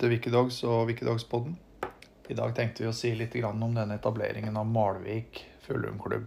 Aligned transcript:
til 0.00 0.12
Wikidogs 0.12 0.58
og 0.68 0.90
Wikidogspodden. 0.90 1.54
I 2.28 2.34
dag 2.36 2.52
tenkte 2.56 2.82
vi 2.82 2.88
å 2.90 2.96
si 2.96 3.12
litt 3.16 3.34
om 3.44 3.60
denne 3.74 3.96
etableringen 3.96 4.56
av 4.58 4.66
Malvik 4.68 5.38
fuglehundklubb. 5.64 6.26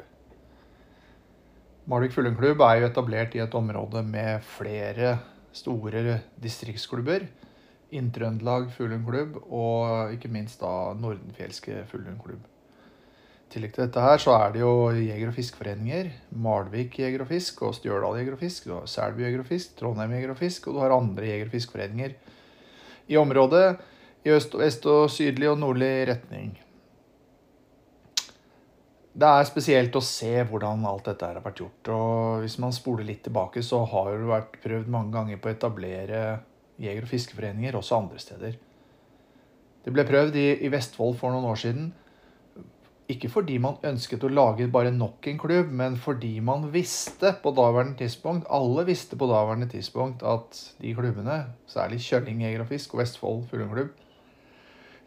Malvik 1.89 2.15
fuglehundklubb 2.15 2.63
er 2.65 2.79
jo 2.79 2.87
etablert 2.87 3.35
i 3.35 3.43
et 3.43 3.57
område 3.57 4.01
med 4.05 4.45
flere 4.57 5.17
store 5.53 6.21
distriktsklubber. 6.41 7.27
Inntrøndelag 7.93 8.71
og 8.79 10.15
ikke 10.15 10.31
minst 10.33 10.61
da 10.63 10.95
Nordenfjelske 10.97 11.83
fuglehundklubb. 11.91 12.41
I 12.41 13.53
tillegg 13.53 13.75
til 13.75 13.85
dette 13.85 14.01
her 14.05 14.21
så 14.21 14.35
er 14.37 14.51
det 14.53 14.61
jo 14.61 14.73
jeger- 14.93 15.29
og 15.29 15.37
fiskeforeninger. 15.37 16.11
Malvik 16.31 16.99
jeger 17.01 17.25
og 17.25 17.31
fisk 17.33 17.61
og 17.65 17.77
Stjørdal 17.77 18.17
jeger 18.21 18.37
og 18.37 18.41
fisk. 18.41 18.65
Du 18.65 18.75
har 18.77 18.89
Selbu 18.89 19.23
jeger 19.25 19.41
og 19.41 19.49
fisk, 19.49 19.77
Trondheim 19.77 20.13
jeger 20.13 20.33
og 20.33 20.41
fisk, 20.41 20.67
og 20.67 20.77
du 20.77 20.83
har 20.85 20.93
andre 20.93 21.25
jeger- 21.25 21.49
og 21.49 21.57
fiskeforeninger 21.57 22.17
i 23.09 23.17
området 23.17 23.67
i 24.25 24.33
øst, 24.35 24.55
vest 24.59 24.85
og 24.89 25.09
sydlig 25.11 25.49
og 25.49 25.59
nordlig 25.61 26.07
retning. 26.11 26.51
Det 29.19 29.27
er 29.27 29.47
spesielt 29.49 29.95
å 29.97 30.03
se 30.05 30.31
hvordan 30.47 30.85
alt 30.87 31.09
dette 31.09 31.27
har 31.27 31.41
vært 31.43 31.59
gjort. 31.59 31.89
og 31.91 32.43
Hvis 32.43 32.59
man 32.61 32.75
spoler 32.75 33.07
litt 33.07 33.23
tilbake, 33.25 33.63
så 33.65 33.81
har 33.89 34.13
det 34.13 34.29
vært 34.29 34.59
prøvd 34.63 34.91
mange 34.91 35.11
ganger 35.15 35.41
på 35.41 35.49
å 35.49 35.55
etablere 35.55 36.21
jeger- 36.79 37.03
og 37.03 37.11
fiskeforeninger 37.11 37.75
også 37.75 37.97
andre 37.97 38.21
steder. 38.21 38.59
Det 39.83 39.91
ble 39.95 40.05
prøvd 40.07 40.37
i, 40.39 40.47
i 40.63 40.71
Vestfold 40.71 41.17
for 41.19 41.33
noen 41.33 41.49
år 41.49 41.59
siden. 41.59 41.89
Ikke 43.09 43.29
fordi 43.33 43.55
man 43.57 43.79
ønsket 43.89 44.21
å 44.21 44.29
lage 44.29 44.67
bare 44.69 44.91
nok 44.93 45.25
en 45.31 45.39
klubb, 45.41 45.71
men 45.73 45.95
fordi 45.97 46.35
man 46.45 46.67
visste 46.73 47.31
på 47.41 47.53
daværende 47.57 47.97
tidspunkt, 48.03 48.45
alle 48.53 48.83
visste 48.85 49.17
på 49.17 49.29
daværende 49.31 49.65
tidspunkt 49.71 50.21
at 50.21 50.59
de 50.81 50.93
klubbene, 50.93 51.39
særlig 51.69 52.03
Kjølling 52.05 52.43
jeger 52.45 52.61
og 52.61 52.69
fisk 52.69 52.93
og 52.93 53.01
Vestfold 53.01 53.47
fuglehundklubb, 53.49 53.95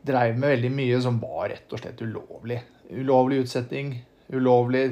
dreiv 0.02 0.34
med 0.34 0.56
veldig 0.56 0.72
mye 0.74 0.98
som 1.04 1.22
var 1.22 1.52
rett 1.52 1.70
og 1.70 1.78
slett 1.78 2.02
ulovlig. 2.02 2.58
Ulovlig 2.90 3.44
utsetting, 3.44 3.94
ulovlig 4.34 4.88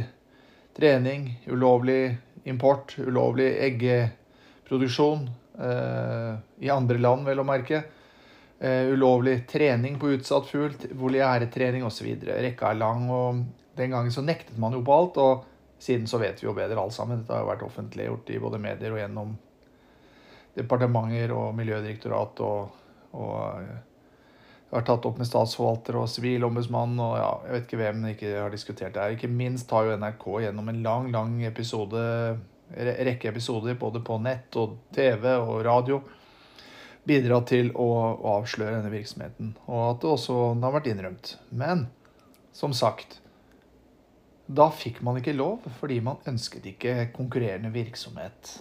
trening, 0.79 1.33
ulovlig 1.51 2.15
import, 2.47 2.95
ulovlig 3.03 3.49
eggeproduksjon 3.67 5.27
eh, 5.59 6.37
i 6.63 6.71
andre 6.71 7.03
land, 7.03 7.27
vel 7.27 7.43
å 7.43 7.49
merke. 7.49 7.83
Uh, 8.61 8.93
ulovlig 8.93 9.47
trening 9.49 9.95
på 9.97 10.11
utsatt 10.19 10.51
fugl, 10.51 10.75
voliæretrening 11.01 11.85
osv. 11.87 12.11
Rekka 12.29 12.75
er 12.75 12.81
lang, 12.81 13.07
og 13.09 13.45
den 13.79 13.95
gangen 13.95 14.13
så 14.13 14.25
nektet 14.25 14.59
man 14.61 14.77
jo 14.77 14.83
på 14.85 14.97
alt. 14.97 15.21
Og 15.23 15.47
siden 15.81 16.09
så 16.11 16.21
vet 16.21 16.43
vi 16.43 16.49
jo 16.49 16.57
bedre 16.57 16.81
alt 16.81 16.93
sammen. 16.93 17.23
Dette 17.23 17.33
har 17.33 17.47
jo 17.47 17.53
vært 17.53 17.65
offentliggjort 17.65 18.35
i 18.35 18.41
både 18.43 18.61
medier 18.61 18.93
og 18.93 19.01
gjennom 19.01 19.39
departementer 20.57 21.33
og 21.33 21.55
miljødirektorat 21.57 22.41
og, 22.43 22.81
og 23.15 23.37
jeg 24.71 24.77
har 24.79 24.87
tatt 24.87 25.07
opp 25.09 25.19
med 25.19 25.27
statsforvalter 25.27 25.97
og 25.99 26.09
sivilombudsmann 26.11 26.99
og 27.03 27.15
ja, 27.19 27.31
jeg 27.47 27.55
vet 27.55 27.65
ikke 27.67 27.79
hvem 27.81 28.05
ikke 28.13 28.33
har 28.37 28.53
diskutert 28.55 28.95
det 28.95 29.03
her. 29.03 29.17
Ikke 29.17 29.31
minst 29.31 29.71
har 29.75 29.87
jo 29.87 29.97
NRK 29.99 30.27
gjennom 30.45 30.71
en 30.71 30.83
lang, 30.85 31.09
lang 31.15 31.41
episode, 31.49 32.03
rekke 32.77 33.33
episoder 33.33 33.79
både 33.81 34.03
på 34.07 34.21
nett 34.23 34.59
og 34.61 34.77
TV 34.95 35.27
og 35.33 35.57
radio 35.67 36.03
bidratt 37.09 37.49
til 37.51 37.71
å 37.79 37.89
avsløre 38.37 38.79
denne 38.79 38.93
virksomheten, 38.93 39.55
og 39.67 39.81
at 39.87 40.03
det 40.03 40.11
også 40.11 40.39
har 40.61 40.75
vært 40.75 40.91
innrømt. 40.93 41.35
Men 41.51 41.89
som 42.53 42.75
sagt 42.77 43.21
Da 44.51 44.67
fikk 44.75 44.99
man 45.07 45.21
ikke 45.21 45.37
lov 45.37 45.69
fordi 45.79 46.01
man 46.03 46.19
ønsket 46.27 46.65
ikke 46.67 46.95
konkurrerende 47.15 47.71
virksomhet. 47.71 48.57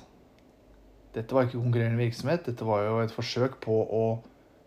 Dette 1.16 1.33
var 1.33 1.47
ikke 1.47 1.57
konkurrerende 1.57 1.97
virksomhet, 1.97 2.45
dette 2.45 2.67
var 2.67 2.83
jo 2.85 3.00
et 3.01 3.13
forsøk 3.16 3.57
på 3.63 3.73
å 3.73 4.03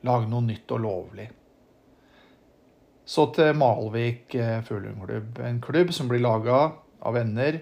lage 0.03 0.27
noe 0.27 0.43
nytt 0.43 0.75
og 0.75 0.83
lovlig. 0.83 1.29
Så 3.07 3.29
til 3.37 3.55
Malvik 3.55 4.35
eh, 4.35 4.59
fuglehundklubb. 4.67 5.39
En 5.47 5.61
klubb 5.63 5.93
som 5.95 6.11
blir 6.11 6.23
laga 6.23 6.73
av 7.03 7.15
venner 7.15 7.61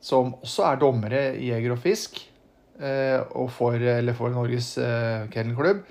som 0.00 0.34
også 0.40 0.64
er 0.68 0.80
dommere 0.80 1.22
i 1.36 1.50
Jeger 1.50 1.74
og 1.74 1.82
Fisk 1.82 2.20
og 2.80 3.50
for, 3.52 3.76
eller 3.76 4.16
for 4.16 4.32
Norges 4.32 4.72
eh, 4.80 5.26
kennelklubb. 5.32 5.82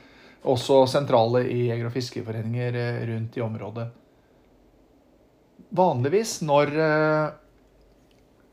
Også 0.50 0.82
sentrale 0.90 1.44
i 1.52 1.68
jeger- 1.68 1.90
og 1.90 1.94
fiskeforeninger 1.94 2.78
eh, 2.80 3.02
rundt 3.12 3.38
i 3.38 3.44
området. 3.46 3.88
Vanligvis 5.76 6.40
når 6.42 6.72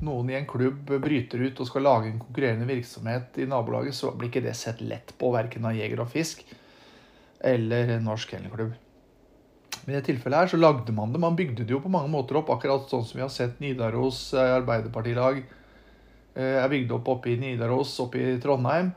noen 0.04 0.28
i 0.28 0.34
en 0.36 0.48
klubb 0.48 0.90
bryter 1.00 1.46
ut 1.46 1.60
og 1.62 1.68
skal 1.70 1.86
lage 1.86 2.10
en 2.10 2.18
konkurrerende 2.20 2.66
virksomhet 2.68 3.38
i 3.40 3.46
nabolaget, 3.48 3.96
så 3.96 4.10
blir 4.12 4.28
ikke 4.28 4.42
det 4.44 4.52
sett 4.58 4.82
lett 4.84 5.14
på 5.16 5.30
verken 5.32 5.64
av 5.64 5.78
Jeger 5.78 6.02
og 6.04 6.10
Fisk 6.12 6.42
eller 7.40 7.94
Norsk 8.04 8.34
Kennelklubb. 8.34 8.74
I 9.86 9.94
dette 9.94 10.10
tilfellet 10.10 10.42
her 10.42 10.52
så 10.52 10.60
lagde 10.60 10.92
man 10.92 11.14
det. 11.14 11.22
Man 11.22 11.38
bygde 11.38 11.64
det 11.64 11.72
jo 11.72 11.80
på 11.80 11.92
mange 11.94 12.12
måter 12.12 12.36
opp, 12.42 12.52
akkurat 12.52 12.84
sånn 12.90 13.06
som 13.06 13.16
vi 13.16 13.24
har 13.24 13.32
sett 13.32 13.62
Nidaros 13.64 14.26
Arbeiderpartilag 14.36 15.40
Eh, 15.40 15.62
er 16.36 16.68
bygd 16.68 16.92
opp 16.98 17.08
oppe 17.16 17.32
i 17.32 17.38
Nidaros, 17.40 17.94
oppe 18.04 18.20
i 18.20 18.36
Trondheim. 18.42 18.92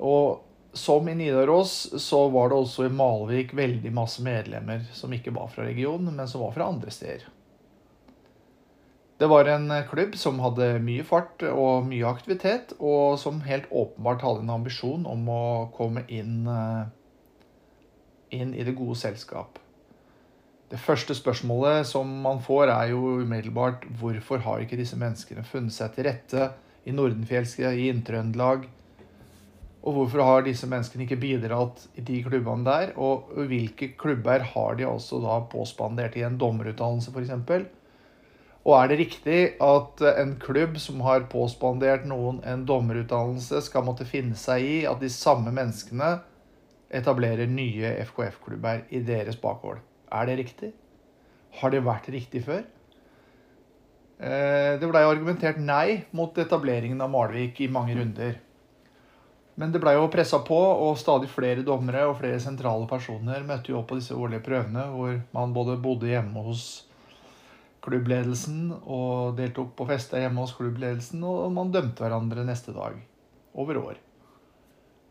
Og 0.00 0.40
som 0.72 1.08
i 1.08 1.14
Nidaros, 1.14 2.02
så 2.02 2.28
var 2.28 2.50
det 2.50 2.60
også 2.60 2.86
i 2.86 2.94
Malvik 2.94 3.54
veldig 3.58 3.90
masse 3.94 4.22
medlemmer 4.22 4.86
som 4.94 5.12
ikke 5.12 5.34
var 5.34 5.50
fra 5.50 5.66
regionen, 5.66 6.14
men 6.14 6.30
som 6.30 6.44
var 6.44 6.54
fra 6.54 6.68
andre 6.70 6.94
steder. 6.94 7.26
Det 9.20 9.28
var 9.28 9.44
en 9.52 9.68
klubb 9.90 10.14
som 10.16 10.38
hadde 10.40 10.78
mye 10.80 11.04
fart 11.04 11.42
og 11.50 11.84
mye 11.90 12.08
aktivitet, 12.08 12.72
og 12.78 13.18
som 13.20 13.42
helt 13.44 13.66
åpenbart 13.68 14.22
hadde 14.24 14.46
en 14.46 14.54
ambisjon 14.54 15.04
om 15.04 15.26
å 15.28 15.42
komme 15.76 16.06
inn, 16.08 16.46
eh, 16.48 16.86
inn 18.38 18.54
i 18.54 18.64
det 18.64 18.78
gode 18.78 18.96
selskap. 18.96 19.58
Det 20.70 20.78
første 20.78 21.16
spørsmålet 21.18 21.88
som 21.88 22.10
man 22.22 22.38
får, 22.44 22.70
er 22.70 22.92
jo 22.92 23.16
umiddelbart 23.24 23.88
hvorfor 23.98 24.38
har 24.44 24.60
ikke 24.62 24.78
disse 24.78 24.98
menneskene 24.98 25.42
funnet 25.42 25.74
seg 25.74 25.96
til 25.96 26.06
rette 26.06 26.52
i 26.86 26.94
Nordenfjelske, 26.94 27.72
i 27.74 27.88
Inntrøndelag? 27.90 28.68
Og 29.80 29.96
hvorfor 29.96 30.22
har 30.22 30.44
disse 30.46 30.68
menneskene 30.70 31.08
ikke 31.08 31.18
bidratt 31.18 31.82
i 31.98 32.04
de 32.06 32.20
klubbene 32.22 32.62
der? 32.68 32.92
Og 33.02 33.32
hvilke 33.50 33.90
klubber 33.98 34.46
har 34.52 34.78
de 34.78 34.86
altså 34.86 35.18
da 35.24 35.40
påspandert 35.50 36.14
i 36.20 36.22
en 36.28 36.38
dommerutdannelse, 36.38 37.10
f.eks.? 37.10 37.66
Og 38.60 38.76
er 38.76 38.92
det 38.92 39.02
riktig 39.02 39.42
at 39.64 40.06
en 40.12 40.36
klubb 40.38 40.78
som 40.78 41.02
har 41.02 41.26
påspandert 41.32 42.06
noen 42.06 42.42
en 42.46 42.66
dommerutdannelse, 42.68 43.64
skal 43.66 43.88
måtte 43.88 44.06
finne 44.06 44.38
seg 44.38 44.62
i 44.62 44.80
at 44.86 45.02
de 45.02 45.10
samme 45.10 45.50
menneskene 45.50 46.18
etablerer 46.94 47.50
nye 47.50 47.96
FKF-klubber 48.06 48.84
i 48.94 49.02
deres 49.02 49.40
bakgård? 49.40 49.80
Er 50.10 50.26
det 50.26 50.36
riktig? 50.40 50.72
Har 51.60 51.72
det 51.72 51.82
vært 51.86 52.10
riktig 52.12 52.42
før? 52.46 52.62
Eh, 54.20 54.76
det 54.76 54.88
blei 54.90 55.02
argumentert 55.06 55.60
nei 55.62 56.02
mot 56.12 56.36
etableringen 56.38 57.00
av 57.00 57.12
Malvik 57.12 57.62
i 57.64 57.70
mange 57.72 57.96
runder. 57.96 58.36
Men 59.60 59.72
det 59.72 59.80
blei 59.82 59.94
jo 59.96 60.10
pressa 60.12 60.42
på, 60.44 60.56
og 60.56 60.98
stadig 61.00 61.30
flere 61.32 61.64
dommere 61.66 62.06
og 62.08 62.18
flere 62.20 62.40
sentrale 62.42 62.86
personer 62.88 63.46
møtte 63.46 63.72
jo 63.72 63.80
opp 63.80 63.90
på 63.92 63.98
disse 63.98 64.16
årlige 64.16 64.44
prøvene, 64.46 64.86
hvor 64.94 65.16
man 65.36 65.56
både 65.56 65.78
bodde 65.82 66.08
hjemme 66.10 66.44
hos 66.46 66.68
klubbledelsen 67.84 68.70
og 68.82 69.38
deltok 69.40 69.72
på 69.76 69.88
fester 69.88 70.24
hjemme 70.24 70.44
hos 70.44 70.54
klubbledelsen, 70.56 71.24
og 71.24 71.48
man 71.56 71.72
dømte 71.72 72.04
hverandre 72.04 72.44
neste 72.48 72.76
dag. 72.76 73.00
Over 73.56 73.80
år. 73.80 74.09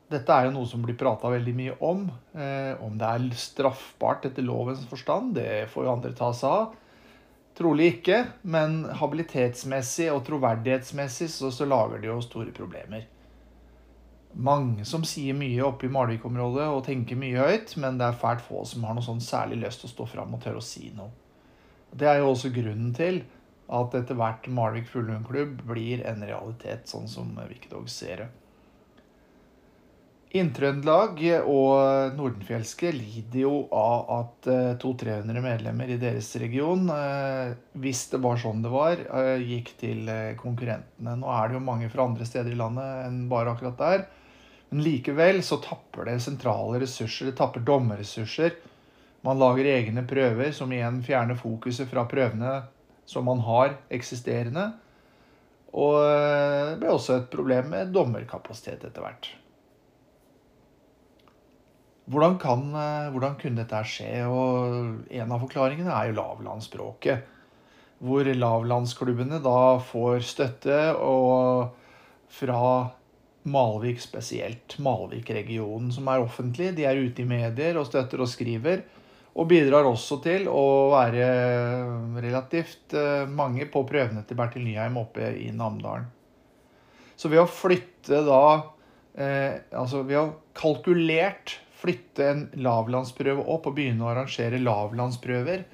Dette 0.10 0.34
er 0.34 0.48
jo 0.48 0.54
noe 0.56 0.66
som 0.66 0.82
blir 0.82 0.98
prata 0.98 1.30
veldig 1.30 1.54
mye 1.54 1.74
om. 1.86 2.08
Eh, 2.34 2.74
om 2.82 2.96
det 2.98 3.10
er 3.10 3.28
straffbart 3.38 4.26
etter 4.26 4.46
lovens 4.46 4.82
forstand, 4.90 5.36
det 5.38 5.68
får 5.70 5.86
jo 5.86 5.92
andre 5.94 6.16
ta 6.18 6.32
seg 6.34 6.50
av. 6.50 6.78
Trolig 7.60 7.92
ikke, 7.98 8.24
men 8.48 8.86
habilitetsmessig 9.02 10.08
og 10.14 10.24
troverdighetsmessig 10.26 11.28
så, 11.30 11.52
så 11.52 11.68
lager 11.68 12.02
det 12.02 12.10
jo 12.10 12.18
store 12.24 12.54
problemer. 12.56 13.06
Mange 14.34 14.86
som 14.86 15.04
sier 15.06 15.36
mye 15.38 15.66
oppe 15.66 15.88
i 15.88 15.94
Malvik-området 15.94 16.68
og 16.72 16.84
tenker 16.86 17.18
mye 17.20 17.46
høyt, 17.50 17.76
men 17.82 17.98
det 18.00 18.08
er 18.08 18.20
fælt 18.22 18.46
få 18.46 18.64
som 18.70 18.86
har 18.88 18.96
noe 18.96 19.06
sånn 19.06 19.22
særlig 19.22 19.64
lyst 19.66 19.84
til 19.84 19.90
å 19.90 19.94
stå 19.96 20.10
fram 20.14 20.38
og 20.38 20.42
tørre 20.46 20.62
å 20.62 20.66
si 20.66 20.90
noe. 20.96 21.12
Det 21.90 22.08
er 22.10 22.22
jo 22.22 22.32
også 22.32 22.54
grunnen 22.54 22.94
til 22.98 23.24
at 23.70 23.96
etter 23.98 24.18
hvert 24.18 24.46
Malvik 24.54 24.90
fuglehundklubb 24.90 25.66
blir 25.70 26.06
en 26.08 26.24
realitet, 26.26 26.88
sånn 26.90 27.10
som 27.10 27.34
Wikidogs 27.50 27.98
ser 28.02 28.24
det. 28.24 28.30
Inntrøndelag 30.30 31.24
og 31.50 32.14
Nordenfjelske 32.14 32.92
lider 32.94 33.40
jo 33.48 33.54
av 33.74 34.12
at 34.14 34.50
200-300 34.78 35.32
eh, 35.34 35.42
medlemmer 35.42 35.90
i 35.90 35.98
deres 35.98 36.28
region, 36.38 36.84
eh, 36.94 37.56
hvis 37.82 38.04
det 38.12 38.20
var 38.22 38.38
sånn 38.38 38.62
det 38.62 38.70
var, 38.70 39.02
eh, 39.10 39.42
gikk 39.42 39.72
til 39.82 40.12
konkurrentene. 40.38 41.16
Nå 41.18 41.34
er 41.34 41.50
det 41.50 41.58
jo 41.58 41.64
mange 41.66 41.90
fra 41.90 42.06
andre 42.06 42.30
steder 42.30 42.54
i 42.54 42.60
landet 42.62 43.08
enn 43.08 43.24
bare 43.32 43.56
akkurat 43.56 43.82
der. 43.82 44.06
Men 44.70 44.86
likevel 44.86 45.42
så 45.42 45.58
tapper 45.66 46.12
det 46.12 46.20
sentrale 46.22 46.84
ressurser, 46.86 47.32
det 47.32 47.38
tapper 47.42 47.66
dommerressurser. 47.66 48.54
Man 49.26 49.42
lager 49.42 49.66
egne 49.66 50.06
prøver 50.06 50.54
som 50.54 50.70
igjen 50.70 51.02
fjerner 51.02 51.42
fokuset 51.42 51.90
fra 51.90 52.06
prøvene 52.06 52.60
som 53.10 53.26
man 53.26 53.42
har 53.50 53.80
eksisterende. 53.90 54.70
Og 55.74 55.98
det 56.06 56.80
ble 56.84 56.94
også 56.94 57.18
et 57.18 57.30
problem 57.34 57.74
med 57.74 57.96
dommerkapasitet 57.98 58.86
etter 58.86 59.02
hvert. 59.02 59.34
Hvordan, 62.10 62.40
kan, 62.42 62.64
eh, 62.74 63.10
hvordan 63.14 63.36
kunne 63.38 63.62
dette 63.62 63.82
skje? 63.86 64.24
Og 64.26 65.12
en 65.14 65.34
av 65.36 65.44
forklaringene 65.44 65.94
er 65.94 66.10
jo 66.10 66.18
lavlandsspråket. 66.18 67.36
Hvor 68.02 68.26
lavlandsklubbene 68.26 69.42
da 69.44 69.78
får 69.84 70.24
støtte 70.26 70.80
og 70.96 71.76
fra 72.34 72.64
Malvik 73.50 74.02
spesielt. 74.02 74.78
Malvik-regionen, 74.84 75.92
som 75.94 76.10
er 76.10 76.24
offentlig. 76.24 76.74
De 76.76 76.88
er 76.88 76.98
ute 76.98 77.24
i 77.24 77.30
medier 77.30 77.78
og 77.80 77.88
støtter 77.88 78.24
og 78.24 78.32
skriver. 78.32 78.84
Og 79.40 79.48
bidrar 79.48 79.86
også 79.88 80.18
til 80.24 80.50
å 80.52 80.90
være 80.92 81.30
relativt 82.26 82.98
eh, 82.98 83.30
mange 83.30 83.70
på 83.70 83.86
prøvene 83.88 84.26
til 84.28 84.40
Bertil 84.40 84.66
Nyheim 84.66 84.98
oppe 85.00 85.30
i 85.38 85.52
Namdalen. 85.54 86.10
Så 87.20 87.30
ved 87.30 87.44
å 87.44 87.50
flytte 87.52 88.24
da 88.26 88.44
eh, 89.14 89.60
Altså 89.76 90.06
vi 90.08 90.16
har 90.16 90.32
kalkulert 90.58 91.60
flytte 91.80 92.28
en 92.28 92.46
lavlandsprøve 92.60 93.46
opp 93.48 93.70
og 93.70 93.76
begynne 93.78 94.06
å 94.06 94.12
arrangere 94.12 94.60
lavlandsprøver 94.62 95.66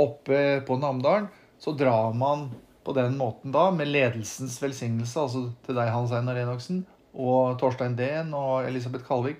oppe 0.00 0.40
på 0.66 0.78
Namdalen, 0.82 1.28
så 1.58 1.72
drar 1.78 2.14
man 2.18 2.48
på 2.84 2.92
den 2.92 3.16
måten 3.16 3.54
da, 3.54 3.70
med 3.72 3.88
ledelsens 3.88 4.58
velsignelse, 4.60 5.20
altså 5.20 5.44
til 5.64 5.78
deg, 5.78 5.92
Hans 5.94 6.12
Einar 6.12 6.40
Enoksen, 6.42 6.82
og 7.14 7.54
Torstein 7.60 7.94
Dehn 7.96 8.34
og 8.36 8.66
Elisabeth 8.66 9.06
Kalvik, 9.06 9.38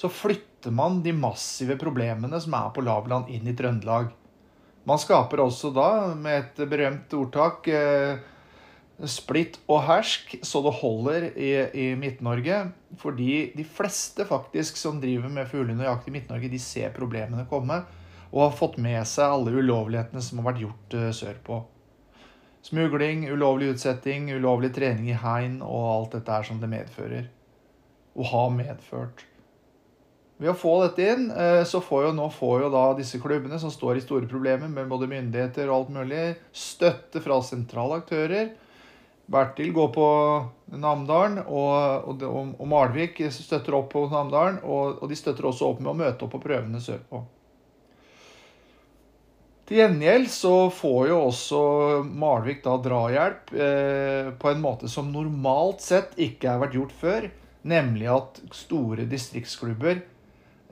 så 0.00 0.08
flytter 0.08 0.72
man 0.74 1.02
de 1.04 1.12
massive 1.14 1.76
problemene 1.78 2.40
som 2.40 2.56
er 2.56 2.72
på 2.74 2.84
lavland, 2.84 3.28
inn 3.30 3.46
i 3.46 3.54
Trøndelag. 3.56 4.08
Man 4.88 4.98
skaper 4.98 5.44
også 5.44 5.70
da, 5.76 5.90
med 6.16 6.38
et 6.40 6.62
berømt 6.70 7.12
ordtak, 7.14 7.68
eh, 7.68 8.16
splitt 9.08 9.56
og 9.70 9.84
hersk 9.86 10.34
så 10.44 10.60
det 10.64 10.74
holder 10.80 11.26
i, 11.32 11.50
i 11.72 11.86
Midt-Norge. 11.98 12.62
Fordi 13.00 13.52
de 13.56 13.64
fleste 13.64 14.26
faktisk 14.28 14.76
som 14.80 15.00
driver 15.00 15.32
med 15.32 15.48
fuglehund 15.48 15.80
og 15.80 15.88
jakt 15.88 16.10
i 16.10 16.14
Midt-Norge, 16.18 16.50
de 16.52 16.60
ser 16.60 16.92
problemene 16.96 17.46
komme. 17.50 17.80
Og 18.30 18.44
har 18.44 18.56
fått 18.56 18.76
med 18.82 19.00
seg 19.08 19.32
alle 19.32 19.54
ulovlighetene 19.56 20.22
som 20.22 20.40
har 20.40 20.52
vært 20.52 20.64
gjort 20.66 20.98
uh, 20.98 21.08
sørpå. 21.16 21.62
Smugling, 22.66 23.24
ulovlig 23.32 23.72
utsetting, 23.72 24.28
ulovlig 24.36 24.74
trening 24.76 25.08
i 25.08 25.16
hegn 25.16 25.58
og 25.64 25.88
alt 25.94 26.18
dette 26.18 26.36
her 26.36 26.46
som 26.46 26.60
det 26.60 26.68
medfører. 26.70 27.26
Og 28.20 28.28
har 28.34 28.52
medført. 28.52 29.24
Ved 30.40 30.54
å 30.54 30.56
få 30.56 30.74
dette 30.80 31.04
inn, 31.04 31.26
eh, 31.30 31.62
så 31.68 31.82
får 31.84 32.06
jo 32.06 32.12
nå 32.16 32.30
får 32.32 32.62
jo 32.64 32.68
da 32.72 32.84
disse 32.96 33.18
klubbene 33.20 33.58
som 33.60 33.72
står 33.72 33.98
i 33.98 34.04
store 34.04 34.28
problemer 34.28 34.70
med 34.72 34.88
både 34.88 35.08
myndigheter 35.10 35.68
og 35.68 35.74
alt 35.74 35.90
mulig, 35.98 36.22
støtte 36.52 37.20
fra 37.20 37.40
sentrale 37.44 37.98
aktører. 38.00 38.54
Bertil 39.30 39.72
går 39.72 39.90
på 39.94 40.06
Namdalen, 40.80 41.38
og, 41.46 42.08
og, 42.10 42.22
og, 42.26 42.64
Malvik 42.70 43.20
støtter 43.30 43.76
opp 43.78 43.92
på 43.92 44.06
Namdalen. 44.10 44.58
Og, 44.64 44.96
og, 44.98 45.06
de 45.10 45.18
støtter 45.18 45.46
også 45.46 45.68
opp 45.70 45.84
med 45.84 45.92
å 45.92 45.98
møte 46.00 46.26
opp 46.26 46.34
på 46.34 46.42
prøvene 46.42 46.82
sørpå. 46.82 47.22
Til 49.70 49.78
gjengjeld 49.78 50.26
så 50.34 50.54
får 50.74 51.02
jo 51.12 51.18
også 51.28 51.60
Malvik 52.02 52.64
da 52.64 52.74
drahjelp 52.82 53.52
eh, 53.54 54.30
på 54.34 54.50
en 54.50 54.64
måte 54.64 54.90
som 54.90 55.12
normalt 55.14 55.84
sett 55.84 56.18
ikke 56.18 56.50
har 56.50 56.64
vært 56.64 56.74
gjort 56.74 56.96
før. 56.98 57.28
Nemlig 57.70 58.08
at 58.10 58.40
store 58.56 59.06
distriktsklubber 59.06 60.00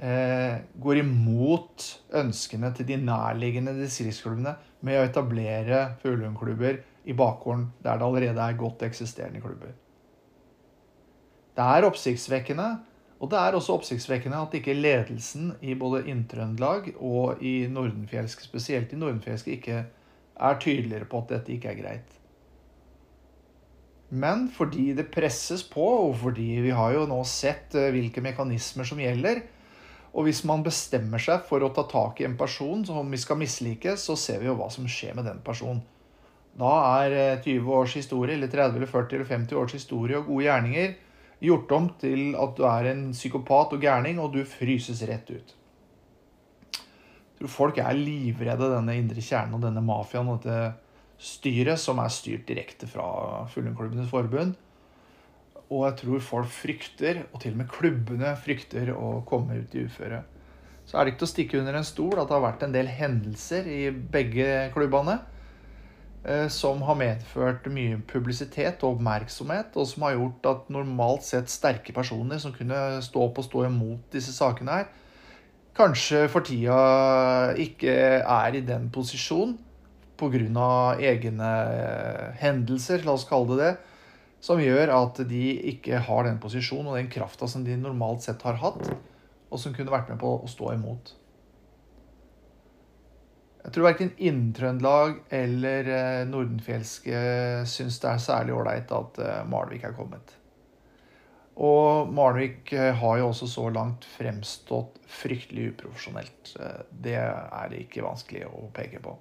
eh, 0.03 0.57
går 0.83 1.05
imot 1.05 1.87
ønskene 2.19 2.73
til 2.75 2.91
de 2.91 2.99
nærliggende 3.05 3.77
distriktsklubbene 3.79 4.57
med 4.85 4.99
å 4.99 5.07
etablere 5.09 5.81
fuglehundklubber 6.03 6.81
i 7.09 7.17
bakgården 7.17 7.69
der 7.83 7.99
det 7.99 8.07
allerede 8.07 8.45
er 8.45 8.59
godt 8.59 8.85
eksisterende 8.87 9.43
klubber. 9.43 9.73
Det 11.59 11.65
er 11.67 11.87
oppsiktsvekkende, 11.89 12.69
og 13.19 13.31
det 13.33 13.39
er 13.41 13.57
også 13.59 13.75
oppsiktsvekkende 13.75 14.39
at 14.39 14.53
ikke 14.55 14.77
ledelsen 14.79 15.51
i 15.61 15.75
både 15.75 16.05
Inntrøndelag 16.13 16.93
og 16.95 17.43
i 17.43 17.67
Nordenfjelsk, 17.71 18.45
spesielt 18.47 18.93
i 18.95 19.01
Nordenfjelsk, 19.01 19.49
ikke 19.57 19.81
er 20.39 20.61
tydeligere 20.63 21.09
på 21.11 21.25
at 21.25 21.35
dette 21.35 21.55
ikke 21.57 21.73
er 21.73 21.81
greit. 21.81 22.15
Men 24.09 24.47
fordi 24.55 24.93
det 24.97 25.11
presses 25.13 25.65
på, 25.69 25.85
og 26.09 26.15
fordi 26.23 26.61
vi 26.65 26.71
har 26.73 26.95
jo 26.95 27.09
nå 27.11 27.19
sett 27.29 27.75
eh, 27.77 27.91
hvilke 27.93 28.23
mekanismer 28.25 28.87
som 28.89 29.01
gjelder, 29.03 29.43
og 30.13 30.25
hvis 30.27 30.41
man 30.49 30.65
bestemmer 30.65 31.21
seg 31.23 31.45
for 31.49 31.63
å 31.63 31.71
ta 31.75 31.85
tak 31.89 32.23
i 32.23 32.27
en 32.27 32.39
person 32.39 32.85
som 32.87 33.11
vi 33.13 33.21
skal 33.21 33.39
mislike, 33.41 33.97
så 34.01 34.17
ser 34.17 34.41
vi 34.43 34.49
jo 34.49 34.57
hva 34.59 34.71
som 34.73 34.89
skjer 34.89 35.17
med 35.19 35.29
den 35.29 35.43
personen. 35.45 35.83
Da 36.59 36.73
er 37.05 37.43
20 37.45 37.53
eh, 37.53 37.69
års 37.71 37.95
historie, 37.99 38.35
eller 38.35 38.51
30 38.51 38.81
eller 38.81 38.91
40 38.91 39.19
eller 39.19 39.29
50 39.29 39.61
års 39.61 39.77
historie 39.77 40.19
og 40.19 40.27
gode 40.33 40.49
gjerninger 40.49 40.97
gjort 41.45 41.75
om 41.77 41.87
til 42.01 42.35
at 42.35 42.57
du 42.59 42.65
er 42.67 42.91
en 42.91 43.05
psykopat 43.15 43.77
og 43.77 43.85
gærning, 43.85 44.19
og 44.19 44.33
du 44.35 44.43
fryses 44.49 45.05
rett 45.07 45.31
ut. 45.31 45.55
Jeg 46.75 47.45
tror 47.45 47.55
folk 47.55 47.79
er 47.79 47.95
livredde 47.95 48.73
denne 48.73 48.97
indre 48.99 49.23
kjernen 49.23 49.55
og 49.55 49.63
denne 49.63 49.85
mafiaen 49.85 50.33
og 50.33 50.41
dette 50.43 50.73
styret 51.23 51.79
som 51.79 52.01
er 52.03 52.11
styrt 52.11 52.49
direkte 52.49 52.89
fra 52.91 53.45
Fuglundklubbenes 53.53 54.11
forbund. 54.11 54.57
Og 55.69 55.85
jeg 55.85 55.99
tror 56.01 56.25
folk 56.25 56.53
frykter, 56.53 57.25
og 57.33 57.43
til 57.43 57.53
og 57.53 57.61
med 57.61 57.71
klubbene 57.71 58.33
frykter, 58.41 58.95
å 58.97 59.21
komme 59.29 59.61
ut 59.61 59.75
i 59.77 59.85
uføre. 59.85 60.23
Så 60.89 60.97
er 60.97 61.05
det 61.05 61.13
ikke 61.13 61.21
til 61.21 61.29
å 61.29 61.35
stikke 61.35 61.59
under 61.61 61.77
en 61.77 61.85
stol 61.85 62.15
at 62.17 62.31
det 62.31 62.37
har 62.39 62.47
vært 62.47 62.63
en 62.65 62.73
del 62.73 62.89
hendelser 62.89 63.67
i 63.69 63.83
begge 63.93 64.47
klubbene 64.73 65.19
eh, 66.25 66.47
som 66.53 66.81
har 66.89 66.97
medført 66.97 67.69
mye 67.73 67.99
publisitet 68.09 68.81
og 68.81 68.97
oppmerksomhet, 68.97 69.77
og 69.77 69.91
som 69.91 70.07
har 70.07 70.17
gjort 70.17 70.49
at 70.49 70.73
normalt 70.73 71.29
sett 71.29 71.53
sterke 71.53 71.93
personer 71.93 72.41
som 72.41 72.57
kunne 72.57 73.03
stå 73.05 73.27
opp 73.27 73.43
og 73.43 73.49
stå 73.51 73.67
imot 73.69 74.09
disse 74.17 74.33
sakene 74.33 74.79
her, 74.79 74.89
kanskje 75.77 76.25
for 76.33 76.49
tida 76.49 76.79
ikke 77.61 77.93
er 78.25 78.57
i 78.57 78.65
den 78.65 78.89
posisjonen 78.95 79.59
pga. 80.19 80.97
egne 80.99 81.53
hendelser, 82.41 83.05
la 83.05 83.13
oss 83.13 83.29
kalle 83.29 83.55
det 83.55 83.61
det, 83.61 83.75
som 84.41 84.61
gjør 84.63 84.93
at 84.95 85.23
de 85.29 85.45
ikke 85.73 86.03
har 86.07 86.27
den 86.27 86.39
posisjonen 86.43 86.93
og 86.93 86.99
den 87.01 87.11
krafta 87.13 87.49
som 87.51 87.65
de 87.67 87.77
normalt 87.79 88.25
sett 88.27 88.45
har 88.47 88.61
hatt, 88.63 88.93
og 89.49 89.61
som 89.61 89.75
kunne 89.75 89.93
vært 89.93 90.13
med 90.13 90.21
på 90.21 90.37
å 90.39 90.51
stå 90.51 90.75
imot. 90.77 91.15
Jeg 93.69 93.75
tror 93.75 93.85
verken 93.89 94.13
Inntrøndelag 94.25 95.17
eller 95.35 95.89
eh, 95.93 96.27
Nordenfjelske 96.29 97.19
syns 97.69 97.99
det 98.01 98.09
er 98.09 98.23
særlig 98.23 98.55
ålreit 98.57 98.93
at 98.97 99.19
eh, 99.21 99.41
Malvik 99.51 99.83
er 99.85 99.93
kommet. 99.93 100.31
Og 101.61 102.09
Malvik 102.15 102.73
eh, 102.73 102.95
har 102.97 103.19
jo 103.21 103.27
også 103.33 103.49
så 103.51 103.67
langt 103.75 104.07
fremstått 104.09 104.97
fryktelig 105.11 105.75
uprofesjonelt. 105.75 106.55
Det 106.89 107.19
er 107.19 107.69
det 107.73 107.83
ikke 107.83 108.07
vanskelig 108.07 108.47
å 108.49 108.71
peke 108.73 109.03
på. 109.05 109.19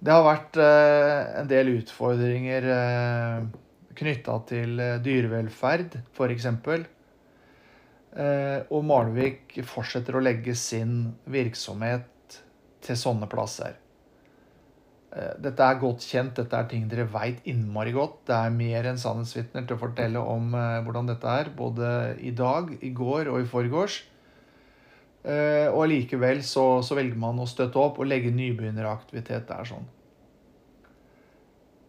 Det 0.00 0.14
har 0.14 0.22
vært 0.24 0.56
en 0.62 1.48
del 1.50 1.74
utfordringer 1.74 2.64
knytta 4.00 4.38
til 4.48 4.80
eh, 4.80 4.96
dyrevelferd, 5.04 5.98
f.eks. 6.14 6.48
Eh, 8.10 8.58
og 8.72 8.86
Malvik 8.88 9.60
fortsetter 9.68 10.16
å 10.16 10.24
legge 10.24 10.56
sin 10.58 11.12
virksomhet 11.30 12.40
til 12.84 12.98
sånne 12.98 13.28
plasser. 13.30 13.76
Eh, 15.12 15.34
dette 15.44 15.66
er 15.66 15.80
godt 15.82 16.06
kjent, 16.06 16.34
dette 16.40 16.56
er 16.56 16.70
ting 16.70 16.88
dere 16.90 17.08
veit 17.12 17.44
innmari 17.50 17.94
godt. 17.96 18.22
Det 18.30 18.38
er 18.38 18.56
mer 18.56 18.90
enn 18.90 19.00
sannhetsvitner 19.00 19.66
til 19.66 19.76
å 19.76 19.84
fortelle 19.84 20.24
om 20.24 20.54
hvordan 20.54 21.12
dette 21.12 21.36
er, 21.42 21.52
både 21.56 21.92
i 22.24 22.32
dag, 22.36 22.72
i 22.80 22.94
går 22.96 23.32
og 23.32 23.44
i 23.44 23.50
forgårs. 23.50 24.02
Og 25.20 25.82
likevel 25.90 26.38
så, 26.48 26.80
så 26.80 26.96
velger 26.96 27.18
man 27.20 27.42
å 27.42 27.48
støtte 27.48 27.76
opp 27.76 27.98
og 28.00 28.08
legge 28.08 28.32
nybegynneraktivitet 28.32 29.50
der 29.50 29.68
sånn 29.68 29.84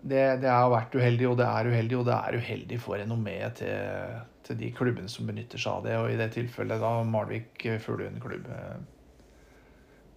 det, 0.01 0.23
det, 0.41 0.49
har 0.49 0.69
vært 0.71 0.95
uheldig, 0.97 1.27
og 1.29 1.37
det 1.39 1.47
er 1.47 1.69
uheldig, 1.69 1.97
og 1.99 2.07
det 2.07 2.15
er 2.15 2.37
uheldig 2.41 2.79
for 2.81 2.97
renommeet 2.97 3.59
til, 3.61 4.15
til, 4.47 4.57
de 4.57 4.71
klubbene 4.75 5.11
som 5.11 5.29
benytter 5.29 5.61
seg 5.61 5.77
av 5.77 5.85
det, 5.85 5.97
og 5.99 6.09
i 6.09 6.17
det 6.19 6.31
tilfellet 6.33 6.81
da 6.81 6.95
Malvik 7.05 7.67
fuglehundklubb. 7.83 8.49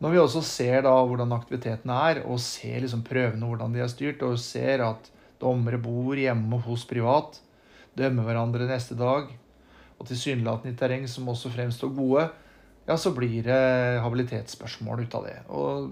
Når 0.05 0.13
vi 0.13 0.21
også 0.21 0.43
ser 0.45 0.83
da 0.85 0.95
hvordan 1.05 1.33
aktiviteten 1.37 1.93
er, 1.95 2.23
og 2.25 2.41
ser 2.43 2.81
liksom 2.83 3.05
prøvene 3.07 3.49
hvordan 3.49 3.77
de 3.77 3.85
er 3.85 3.93
styrt, 3.93 4.25
og 4.27 4.41
ser 4.43 4.83
at 4.85 5.11
dommere 5.41 5.81
bor 5.83 6.17
hjemme 6.19 6.61
hos 6.65 6.87
privat, 6.89 7.39
dømmer 7.95 8.27
hverandre 8.27 8.69
neste 8.69 8.97
dag, 8.99 9.29
og 9.95 10.09
tilsynelatende 10.09 10.75
i 10.75 10.79
terreng 10.79 11.07
som 11.09 11.29
også 11.31 11.53
fremstår 11.55 11.93
gode, 11.95 12.25
ja, 12.85 12.97
så 13.01 13.15
blir 13.17 13.45
det 13.47 13.61
habilitetsspørsmål 14.05 15.07
ut 15.07 15.15
av 15.17 15.29
det. 15.29 15.37
Og 15.57 15.87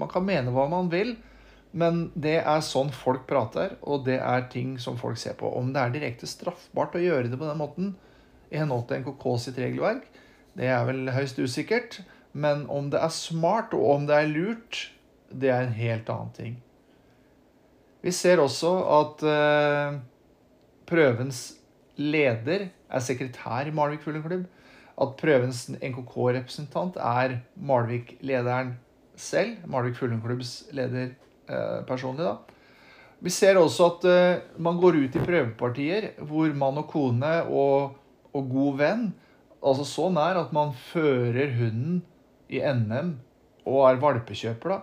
man 0.00 0.08
kan 0.08 0.24
mene 0.24 0.54
hva 0.54 0.68
man 0.70 0.88
vil, 0.92 1.16
men 1.72 2.06
det 2.16 2.38
er 2.40 2.62
sånn 2.64 2.90
folk 2.94 3.26
prater, 3.28 3.76
og 3.84 4.06
det 4.06 4.18
er 4.24 4.46
ting 4.52 4.76
som 4.80 4.96
folk 5.00 5.18
ser 5.20 5.36
på. 5.38 5.50
Om 5.58 5.74
det 5.74 5.82
er 5.82 5.94
direkte 5.94 6.28
straffbart 6.28 6.96
å 6.96 7.02
gjøre 7.02 7.28
det 7.28 7.40
på 7.40 7.48
den 7.48 7.60
måten 7.60 7.90
i 8.48 8.60
henhold 8.60 8.86
til 8.88 9.02
NKK 9.02 9.26
sitt 9.42 9.60
regelverk, 9.60 10.06
det 10.56 10.70
er 10.72 10.86
vel 10.88 11.12
høyst 11.12 11.38
usikkert. 11.38 12.00
Men 12.32 12.66
om 12.72 12.88
det 12.92 13.00
er 13.02 13.12
smart, 13.12 13.74
og 13.76 13.84
om 13.96 14.08
det 14.08 14.16
er 14.16 14.32
lurt, 14.32 14.80
det 15.28 15.52
er 15.52 15.66
en 15.66 15.76
helt 15.76 16.08
annen 16.12 16.34
ting. 16.36 16.56
Vi 18.04 18.12
ser 18.14 18.40
også 18.40 18.72
at 18.94 19.24
uh, 19.26 19.98
prøvens 20.88 21.58
leder 21.98 22.68
er 22.68 23.04
sekretær 23.04 23.68
i 23.68 23.74
Malvik 23.74 24.04
Fugleklubb. 24.06 24.46
at 24.98 25.14
prøvens 25.14 25.68
NKK-representant 25.78 26.96
er 26.98 27.40
Malvik-lederen 27.54 28.72
selv. 29.18 29.56
Malvik 29.66 29.98
fugleklubbs 29.98 30.68
leder 30.74 31.10
eh, 31.10 31.27
personlig, 31.88 32.26
da. 32.26 32.36
Vi 33.18 33.32
ser 33.34 33.58
også 33.58 33.86
at 33.88 34.04
eh, 34.06 34.42
man 34.62 34.78
går 34.78 35.00
ut 35.02 35.16
i 35.18 35.22
prøvepartier 35.24 36.12
hvor 36.28 36.52
mann 36.54 36.78
og 36.78 36.86
kone 36.92 37.32
og, 37.50 37.96
og 38.34 38.52
god 38.52 38.78
venn 38.82 39.08
Altså 39.58 39.82
så 39.82 40.04
nær 40.14 40.38
at 40.38 40.52
man 40.54 40.68
fører 40.70 41.50
hunden 41.58 41.96
i 42.46 42.60
NM 42.62 43.16
og 43.66 43.80
er 43.88 43.98
valpekjøper, 43.98 44.70
da. 44.70 44.76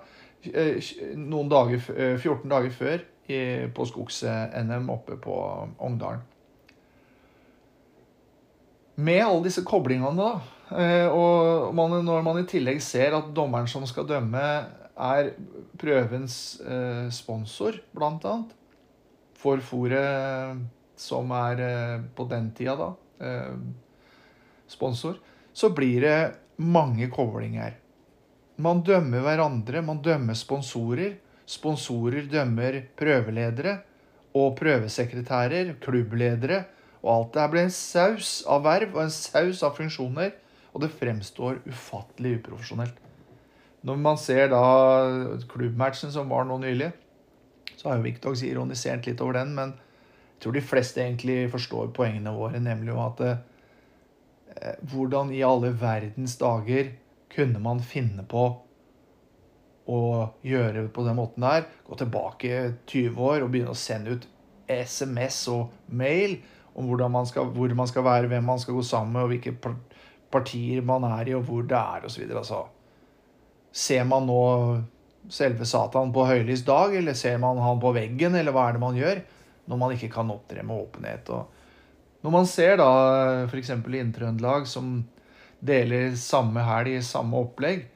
Eh, 0.51 0.91
noen 1.15 1.47
dager, 1.47 1.79
14 1.79 2.27
eh, 2.27 2.49
dager 2.51 2.75
før 2.75 3.05
på 3.71 3.87
Skogs-NM 3.87 4.91
oppe 4.91 5.15
på 5.23 5.37
Ongdalen 5.79 6.25
med 8.95 9.21
alle 9.25 9.43
disse 9.43 9.63
koblingene, 9.67 10.15
da, 10.15 10.77
eh, 10.79 11.07
og 11.11 11.73
man, 11.75 11.97
når 12.05 12.23
man 12.23 12.39
i 12.39 12.47
tillegg 12.47 12.81
ser 12.83 13.15
at 13.17 13.31
dommeren 13.35 13.67
som 13.67 13.85
skal 13.87 14.07
dømme, 14.07 14.43
er 14.95 15.31
prøvens 15.79 16.59
eh, 16.63 17.07
sponsor, 17.13 17.79
blant 17.95 18.25
annet, 18.29 18.53
for 19.35 19.61
fôret 19.63 20.61
som 20.99 21.33
er 21.35 21.63
eh, 21.63 22.05
på 22.15 22.27
den 22.31 22.51
tida, 22.55 22.75
da, 22.79 22.91
sponsor, 24.67 25.19
så 25.55 25.69
blir 25.75 26.03
det 26.03 26.19
mange 26.59 27.07
koblinger. 27.11 27.77
Man 28.59 28.81
dømmer 28.87 29.23
hverandre, 29.23 29.81
man 29.83 30.01
dømmer 30.03 30.35
sponsorer. 30.35 31.17
Sponsorer 31.45 32.25
dømmer 32.27 32.79
prøveledere 32.97 33.75
og 34.35 34.55
prøvesekretærer, 34.57 35.75
klubbledere 35.83 36.63
og 37.05 37.11
alt 37.13 37.35
det 37.37 37.49
blir 37.53 37.67
en 37.67 37.73
saus 37.73 38.29
av 38.49 38.63
verv 38.65 38.95
og 38.95 39.03
en 39.03 39.13
saus 39.13 39.61
av 39.65 39.75
funksjoner, 39.77 40.31
og 40.73 40.81
det 40.81 40.93
fremstår 40.97 41.59
ufattelig 41.69 42.39
uprofesjonelt. 42.39 42.97
Når 43.85 43.97
man 44.01 44.17
ser 44.17 44.49
da 44.49 44.61
klubbmatchen 45.51 46.13
som 46.13 46.31
var 46.31 46.47
nå 46.49 46.57
nylig, 46.63 46.89
så 47.75 47.89
har 47.89 47.99
jo 47.99 48.05
Victox 48.07 48.41
ironisert 48.45 49.05
litt 49.05 49.21
over 49.21 49.37
den, 49.37 49.53
men 49.57 49.75
jeg 50.35 50.43
tror 50.43 50.55
de 50.55 50.63
fleste 50.65 51.03
egentlig 51.03 51.51
forstår 51.53 51.91
poengene 51.95 52.33
våre, 52.33 52.59
nemlig 52.61 52.93
jo 52.93 53.01
at 53.03 53.21
eh, 53.25 54.77
hvordan 54.89 55.31
i 55.35 55.43
alle 55.45 55.71
verdens 55.79 56.37
dager 56.41 56.95
kunne 57.35 57.61
man 57.61 57.83
finne 57.83 58.25
på 58.27 58.45
å 59.85 60.01
gjøre 60.45 60.87
på 60.93 61.05
den 61.05 61.19
måten 61.19 61.45
der? 61.45 61.67
Gå 61.85 61.99
tilbake 61.99 62.61
20 62.89 63.21
år 63.21 63.45
og 63.45 63.51
begynne 63.53 63.75
å 63.75 63.79
sende 63.79 64.17
ut 64.17 64.27
SMS 64.65 65.43
og 65.53 65.75
mail 65.93 66.39
om 66.75 66.89
man 67.11 67.27
skal, 67.29 67.51
hvor 67.55 67.71
man 67.77 67.87
skal 67.87 68.03
være, 68.03 68.27
hvem 68.27 68.43
man 68.43 68.59
skal 68.59 68.75
gå 68.75 68.81
sammen 68.83 69.13
med, 69.13 69.21
og 69.23 69.31
hvilke 69.31 69.53
partier 70.31 70.81
man 70.83 71.05
er 71.07 71.29
i, 71.29 71.35
og 71.37 71.45
hvor 71.47 71.63
det 71.63 71.77
er, 71.77 72.07
osv. 72.09 72.25
Altså, 72.27 72.65
ser 73.75 74.05
man 74.07 74.27
nå 74.29 74.41
selve 75.31 75.65
Satan 75.67 76.13
på 76.15 76.25
høylys 76.29 76.63
dag, 76.67 76.95
eller 76.95 77.17
ser 77.17 77.39
man 77.41 77.59
han 77.59 77.81
på 77.81 77.91
veggen, 77.95 78.37
eller 78.37 78.55
hva 78.55 78.69
er 78.69 78.77
det 78.77 78.83
man 78.83 78.99
gjør 78.99 79.23
når 79.65 79.81
man 79.81 79.95
ikke 79.95 80.11
kan 80.13 80.31
opptre 80.31 80.63
med 80.63 80.77
åpenhet? 80.85 81.31
Og 81.33 82.23
når 82.25 82.33
man 82.33 82.47
ser 82.49 82.79
da 82.79 82.89
f.eks. 83.49 83.73
Inntrøndelag 83.75 84.69
som 84.69 84.99
deler 85.65 86.15
samme 86.19 86.63
helg, 86.65 86.99
samme 87.05 87.41
opplegg, 87.41 87.87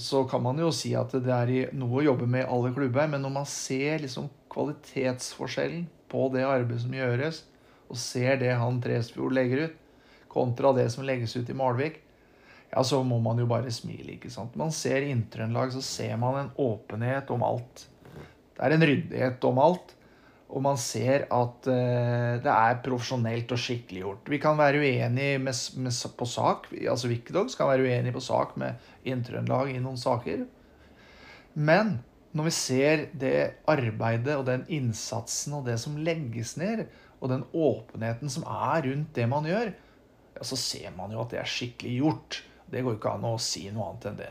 så 0.00 0.22
kan 0.28 0.42
man 0.44 0.60
jo 0.62 0.70
si 0.72 0.92
at 0.96 1.12
det 1.12 1.32
er 1.34 1.74
noe 1.76 2.00
å 2.00 2.04
jobbe 2.06 2.28
med 2.30 2.44
i 2.44 2.48
alle 2.48 2.70
klubber. 2.76 3.08
Men 3.10 3.24
når 3.24 3.34
man 3.34 3.48
ser 3.48 4.00
liksom 4.04 4.30
kvalitetsforskjellen 4.52 5.88
på 6.10 6.28
det 6.34 6.46
arbeidet 6.46 6.84
som 6.84 6.94
gjøres, 6.94 7.42
og 7.90 7.98
ser 7.98 8.38
det 8.40 8.54
han 8.56 8.78
Tresfjord 8.82 9.34
legger 9.34 9.66
ut, 9.66 9.76
kontra 10.30 10.72
det 10.76 10.86
som 10.94 11.04
legges 11.04 11.34
ut 11.36 11.50
i 11.50 11.56
Malvik, 11.58 11.98
ja, 12.70 12.82
så 12.86 13.00
må 13.02 13.18
man 13.22 13.38
jo 13.40 13.48
bare 13.50 13.72
smile. 13.74 14.14
ikke 14.14 14.30
sant? 14.30 14.54
Man 14.58 14.70
ser 14.74 15.06
Inntrøndelag, 15.08 15.72
så 15.74 15.82
ser 15.82 16.14
man 16.20 16.38
en 16.38 16.52
åpenhet 16.62 17.30
om 17.34 17.42
alt. 17.46 17.86
Det 18.54 18.66
er 18.66 18.76
en 18.76 18.86
ryddighet 18.86 19.48
om 19.48 19.58
alt. 19.62 19.96
Og 20.50 20.62
man 20.62 20.78
ser 20.82 21.28
at 21.30 21.66
uh, 21.70 22.38
det 22.42 22.52
er 22.52 22.80
profesjonelt 22.82 23.52
og 23.54 23.60
skikkelig 23.62 24.00
gjort. 24.02 24.30
Vi 24.32 24.40
kan 24.42 24.58
være 24.58 24.82
uenige 24.82 25.38
med, 25.38 25.58
med, 25.78 25.98
på 26.18 26.26
sak. 26.26 26.66
altså 26.74 27.10
Wikidogs 27.10 27.54
kan 27.58 27.70
være 27.70 27.86
uenige 27.86 28.14
på 28.16 28.22
sak 28.24 28.56
med 28.58 28.90
Inntrøndelag 29.06 29.70
i 29.74 29.82
noen 29.82 29.98
saker. 29.98 30.42
Men 31.54 32.00
når 32.34 32.46
vi 32.46 32.54
ser 32.54 33.06
det 33.18 33.36
arbeidet 33.70 34.36
og 34.36 34.44
den 34.46 34.66
innsatsen 34.70 35.54
og 35.58 35.64
det 35.66 35.78
som 35.82 35.98
legges 35.98 36.56
ned, 36.58 36.84
og 37.20 37.30
den 37.32 37.42
åpenheten 37.52 38.30
som 38.32 38.46
er 38.46 38.86
rundt 38.86 39.14
det 39.16 39.26
man 39.28 39.46
gjør, 39.48 39.72
ja, 40.36 40.46
så 40.46 40.56
ser 40.58 40.94
man 40.96 41.12
jo 41.12 41.22
at 41.22 41.34
det 41.34 41.40
er 41.42 41.50
skikkelig 41.50 41.96
gjort. 41.98 42.42
Det 42.70 42.84
går 42.86 42.98
ikke 42.98 43.16
an 43.16 43.26
å 43.28 43.34
si 43.42 43.66
noe 43.70 43.90
annet 43.90 44.06
enn 44.10 44.20
det. 44.20 44.30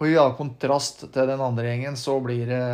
Og 0.00 0.08
i 0.08 0.16
kontrast 0.38 1.04
til 1.12 1.28
den 1.28 1.42
andre 1.44 1.68
gjengen, 1.68 1.96
så 2.00 2.16
blir 2.24 2.48
det 2.48 2.64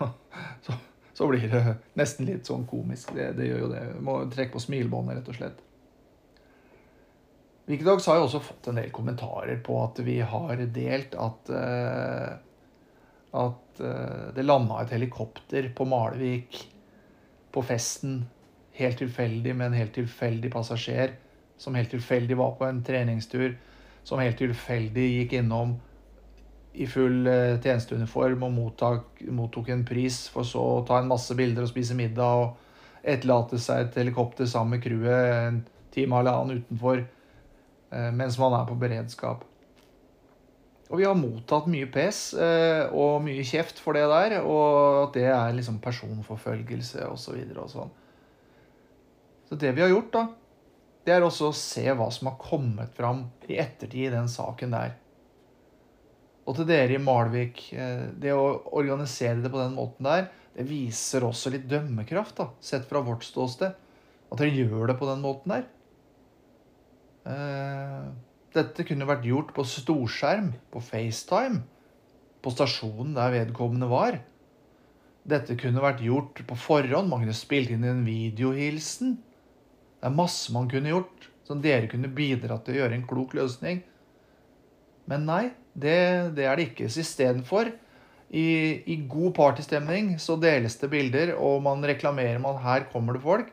så, 0.66 0.76
så, 1.14 1.28
blir 1.30 1.46
det 1.52 1.62
nesten 1.98 2.26
litt 2.26 2.50
sånn 2.50 2.66
komisk. 2.70 3.12
Det, 3.14 3.32
det 3.38 3.46
gjør 3.46 3.64
jo 3.64 3.72
det. 3.72 3.84
Må 4.02 4.16
trekke 4.32 4.56
på 4.56 4.64
smilebåndet, 4.66 5.20
rett 5.20 5.30
og 5.30 5.38
slett. 5.38 5.66
Wikidogs 7.70 8.08
har 8.10 8.18
jo 8.18 8.26
også 8.26 8.42
fått 8.42 8.66
en 8.72 8.80
del 8.80 8.90
kommentarer 8.90 9.60
på 9.62 9.76
at 9.84 10.00
vi 10.02 10.18
har 10.26 10.64
delt 10.74 11.14
at 11.14 11.52
uh, 11.54 12.32
at 13.30 13.82
uh, 13.84 14.30
det 14.34 14.42
landa 14.42 14.80
et 14.82 14.94
helikopter 14.96 15.68
på 15.76 15.86
Malvik 15.86 16.58
på 17.54 17.62
festen 17.62 18.24
helt 18.74 18.98
tilfeldig 18.98 19.54
med 19.54 19.70
en 19.70 19.78
helt 19.78 19.94
tilfeldig 19.94 20.50
passasjer 20.50 21.14
som 21.60 21.76
helt 21.76 21.92
tilfeldig 21.92 22.38
var 22.40 22.56
på 22.56 22.66
en 22.66 22.80
treningstur, 22.84 23.52
som 24.06 24.22
helt 24.22 24.38
tilfeldig 24.40 25.06
gikk 25.10 25.36
innom 25.42 25.76
i 26.72 26.86
full 26.88 27.26
eh, 27.26 27.58
tjenesteuniform 27.60 28.46
og 28.46 28.54
mottak, 28.54 29.22
mottok 29.34 29.68
en 29.74 29.84
pris, 29.86 30.22
for 30.32 30.46
så 30.46 30.62
å 30.78 30.82
ta 30.88 31.00
en 31.00 31.10
masse 31.10 31.34
bilder 31.36 31.66
og 31.66 31.72
spise 31.72 31.96
middag 31.98 32.44
og 32.44 33.02
etterlate 33.02 33.58
seg 33.60 33.86
et 33.86 34.00
helikopter 34.00 34.48
sammen 34.48 34.76
med 34.76 34.84
crewet 34.84 35.36
en 35.36 35.62
time 35.92 36.20
eller 36.20 36.36
annen 36.36 36.62
utenfor 36.62 37.02
eh, 37.02 38.10
mens 38.14 38.38
man 38.40 38.56
er 38.56 38.68
på 38.68 38.78
beredskap. 38.80 39.44
Og 40.90 40.98
vi 40.98 41.06
har 41.06 41.18
mottatt 41.18 41.68
mye 41.70 41.86
pes 41.90 42.32
eh, 42.34 42.86
og 42.90 43.20
mye 43.22 43.44
kjeft 43.46 43.78
for 43.82 43.98
det 43.98 44.06
der, 44.10 44.40
og 44.42 45.04
at 45.04 45.18
det 45.18 45.28
er 45.30 45.56
liksom 45.58 45.78
personforfølgelse 45.82 47.06
osv. 47.06 47.36
Og, 47.36 47.52
så 47.54 47.64
og 47.64 47.74
sånn. 47.74 47.92
Så 49.50 49.58
det 49.58 49.74
vi 49.74 49.82
har 49.82 49.90
gjort, 49.90 50.12
da, 50.14 50.24
det 51.06 51.14
er 51.14 51.24
også 51.24 51.48
å 51.48 51.56
se 51.56 51.84
hva 51.96 52.10
som 52.12 52.28
har 52.28 52.40
kommet 52.40 52.92
fram 52.96 53.24
i 53.48 53.56
ettertid 53.60 54.10
i 54.10 54.12
den 54.12 54.28
saken 54.30 54.74
der. 54.76 54.96
Og 56.48 56.56
til 56.58 56.66
dere 56.68 56.96
i 56.96 57.02
Malvik, 57.02 57.62
eh, 57.72 58.08
det 58.20 58.32
å 58.34 58.60
organisere 58.76 59.40
det 59.42 59.52
på 59.52 59.60
den 59.60 59.76
måten 59.76 60.08
der, 60.08 60.28
det 60.56 60.66
viser 60.68 61.24
også 61.24 61.52
litt 61.54 61.68
dømmekraft, 61.70 62.36
da, 62.40 62.48
sett 62.60 62.88
fra 62.88 63.02
vårt 63.06 63.24
ståsted. 63.24 63.76
At 64.30 64.40
dere 64.40 64.54
gjør 64.54 64.90
det 64.90 64.96
på 64.98 65.08
den 65.08 65.22
måten 65.24 65.54
der. 65.54 65.68
Eh, 67.30 68.10
dette 68.56 68.86
kunne 68.88 69.08
vært 69.08 69.28
gjort 69.28 69.54
på 69.54 69.64
storskjerm, 69.66 70.52
på 70.72 70.82
FaceTime, 70.82 71.62
på 72.42 72.52
stasjonen 72.54 73.14
der 73.14 73.34
vedkommende 73.34 73.88
var. 73.90 74.18
Dette 75.30 75.54
kunne 75.60 75.82
vært 75.84 76.02
gjort 76.02 76.40
på 76.48 76.56
forhånd. 76.58 77.10
Man 77.10 77.22
kunne 77.22 77.36
spilt 77.36 77.70
inn 77.74 77.84
en 77.86 78.06
videohilsen. 78.06 79.18
Det 80.00 80.08
er 80.08 80.16
masse 80.16 80.52
man 80.54 80.68
kunne 80.70 80.92
gjort 80.92 81.28
som 81.50 81.60
dere 81.62 81.90
kunne 81.90 82.08
bidratt 82.14 82.64
til 82.66 82.76
å 82.76 82.82
gjøre 82.84 82.96
en 82.96 83.06
klok 83.10 83.34
løsning. 83.34 83.82
Men 85.10 85.24
nei, 85.26 85.44
det, 85.74 85.96
det 86.36 86.46
er 86.46 86.58
det 86.58 86.68
ikke. 86.70 86.86
Istedenfor, 86.86 87.72
i, 88.30 88.46
i 88.86 88.96
god 89.10 89.34
partystemning, 89.34 90.12
så 90.22 90.36
deles 90.38 90.78
det 90.78 90.92
bilder, 90.92 91.34
og 91.34 91.64
man 91.66 91.82
reklamerer 91.82 92.38
med 92.38 92.52
at 92.54 92.62
her 92.62 92.86
kommer 92.92 93.18
det 93.18 93.24
folk. 93.24 93.50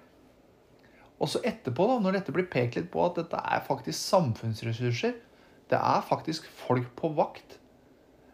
Og 1.18 1.32
så 1.34 1.42
etterpå, 1.42 1.88
da, 1.90 1.98
når 2.04 2.20
dette 2.20 2.36
blir 2.36 2.46
pekt 2.52 2.78
litt 2.78 2.92
på 2.94 3.02
at 3.08 3.18
dette 3.18 3.42
er 3.42 3.66
faktisk 3.66 3.98
samfunnsressurser, 3.98 5.18
det 5.68 5.80
er 5.82 6.06
faktisk 6.06 6.46
folk 6.62 6.92
på 7.00 7.10
vakt. 7.18 7.58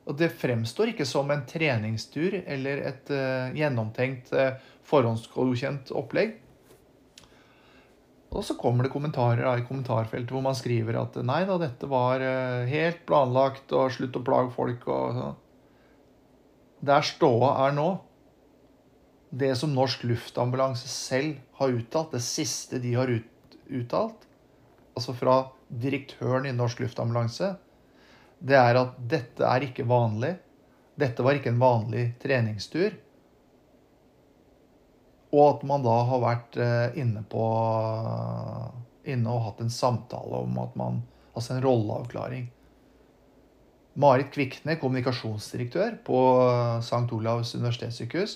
Og 0.04 0.20
det 0.20 0.34
fremstår 0.36 0.92
ikke 0.92 1.08
som 1.08 1.32
en 1.32 1.46
treningstur 1.48 2.36
eller 2.44 2.84
et 2.90 3.12
uh, 3.16 3.56
gjennomtenkt, 3.56 4.34
uh, 4.36 4.60
forhåndsgodkjent 4.92 5.96
opplegg. 5.96 6.36
Og 8.34 8.42
så 8.46 8.56
kommer 8.58 8.86
det 8.86 8.94
kommentarer 8.94 9.44
da, 9.46 9.54
i 9.58 9.66
kommentarfeltet 9.68 10.34
hvor 10.34 10.42
man 10.46 10.58
skriver 10.58 10.98
at 11.04 11.20
nei 11.26 11.44
da, 11.46 11.60
dette 11.62 11.90
var 11.90 12.24
uh, 12.24 12.66
helt 12.70 13.04
planlagt, 13.10 13.70
og 13.78 13.94
slutt 13.94 14.18
å 14.18 14.24
plage 14.26 14.54
folk 14.56 14.88
og 14.90 15.20
sånn. 15.20 15.36
Der 16.84 17.06
ståa 17.08 17.54
er 17.68 17.76
nå, 17.78 17.88
det 19.34 19.54
som 19.58 19.72
Norsk 19.74 20.04
Luftambulanse 20.06 20.90
selv 20.90 21.38
har 21.60 21.74
uttalt, 21.74 22.12
det 22.14 22.26
siste 22.26 22.82
de 22.84 22.92
har 22.98 23.10
ut, 23.10 23.56
uttalt, 23.70 24.26
altså 24.94 25.16
fra 25.18 25.38
direktøren 25.70 26.50
i 26.50 26.56
Norsk 26.58 26.84
Luftambulanse, 26.84 27.54
det 28.44 28.58
er 28.60 28.82
at 28.82 28.98
dette 28.98 29.48
er 29.48 29.70
ikke 29.70 29.86
vanlig. 29.88 30.34
Dette 31.00 31.24
var 31.26 31.38
ikke 31.38 31.54
en 31.54 31.62
vanlig 31.62 32.04
treningstur. 32.22 32.92
Og 35.34 35.44
at 35.48 35.64
man 35.66 35.86
da 35.86 35.96
har 36.10 36.22
vært 36.22 36.58
eh, 36.62 37.00
inne 37.02 37.24
på 37.30 37.46
inne 39.10 39.34
og 39.34 39.48
hatt 39.50 39.64
en 39.64 39.74
samtale 39.74 40.44
om 40.46 40.60
at 40.62 40.78
man 40.80 41.02
Altså 41.34 41.56
en 41.56 41.64
rolleavklaring. 41.66 42.44
Marit 43.98 44.28
Kvikne, 44.34 44.76
kommunikasjonsdirektør 44.78 45.96
på 46.06 46.20
St. 46.82 47.08
Olavs 47.14 47.56
universitetssykehus, 47.58 48.36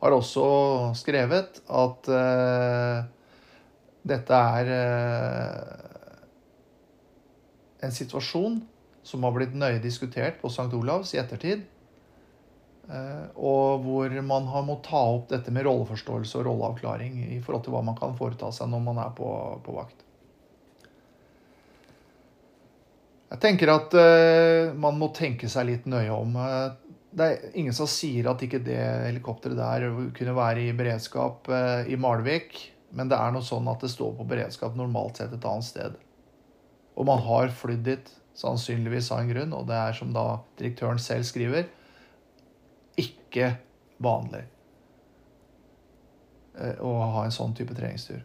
har 0.00 0.14
også 0.14 0.44
skrevet 1.00 1.60
at 1.64 2.10
uh, 2.12 2.98
dette 4.08 4.40
er 4.60 4.70
uh, 4.72 5.88
en 7.84 7.94
situasjon 7.94 8.60
som 9.04 9.24
har 9.24 9.34
blitt 9.34 9.56
nøye 9.56 9.82
diskutert 9.82 10.40
på 10.40 10.52
St. 10.52 10.70
Olavs 10.76 11.12
i 11.16 11.20
ettertid. 11.20 11.64
Uh, 12.88 13.28
og 13.36 13.84
hvor 13.84 14.12
man 14.24 14.46
har 14.48 14.64
måttet 14.64 14.88
ta 14.88 15.00
opp 15.12 15.26
dette 15.28 15.52
med 15.52 15.66
rolleforståelse 15.66 16.38
og 16.40 16.46
rolleavklaring 16.46 17.18
i 17.34 17.40
forhold 17.44 17.66
til 17.66 17.74
hva 17.74 17.82
man 17.84 17.98
kan 17.98 18.16
foreta 18.16 18.48
seg 18.54 18.70
når 18.72 18.84
man 18.86 19.00
er 19.02 19.10
på, 19.16 19.28
på 19.64 19.74
vakt. 19.76 20.06
Jeg 23.28 23.42
tenker 23.44 23.74
at 23.74 23.92
uh, 23.92 24.72
man 24.72 24.96
må 24.96 25.10
tenke 25.16 25.50
seg 25.52 25.68
litt 25.68 25.88
nøye 25.90 26.14
om. 26.14 26.38
Uh, 26.40 26.72
det 27.18 27.26
er 27.26 27.56
ingen 27.60 27.76
som 27.76 27.88
sier 27.90 28.28
at 28.30 28.40
ikke 28.44 28.62
det 28.64 28.80
helikopteret 28.80 29.58
der 29.58 29.88
kunne 30.16 30.36
være 30.36 30.64
i 30.64 30.74
beredskap 30.76 31.48
uh, 31.52 31.84
i 31.84 31.98
Malvik. 32.00 32.56
Men 32.96 33.10
det 33.10 33.18
er 33.20 33.34
noe 33.34 33.44
sånn 33.44 33.68
at 33.68 33.82
det 33.84 33.92
står 33.92 34.14
på 34.16 34.26
beredskap 34.28 34.76
normalt 34.78 35.20
sett 35.20 35.34
et 35.36 35.44
annet 35.44 35.66
sted. 35.66 35.98
Og 36.96 37.06
man 37.06 37.20
har 37.26 37.52
flydd 37.52 37.84
dit 37.84 38.14
sannsynligvis 38.38 39.10
av 39.12 39.22
en 39.22 39.32
grunn, 39.32 39.52
og 39.54 39.66
det 39.68 39.76
er 39.76 39.96
som 39.98 40.14
da 40.14 40.38
direktøren 40.58 41.00
selv 41.02 41.26
skriver, 41.28 41.68
ikke 43.28 43.52
vanlig 44.02 44.42
å 46.82 46.90
ha 47.14 47.22
en 47.22 47.34
sånn 47.34 47.54
type 47.54 47.76
treningstur 47.76 48.24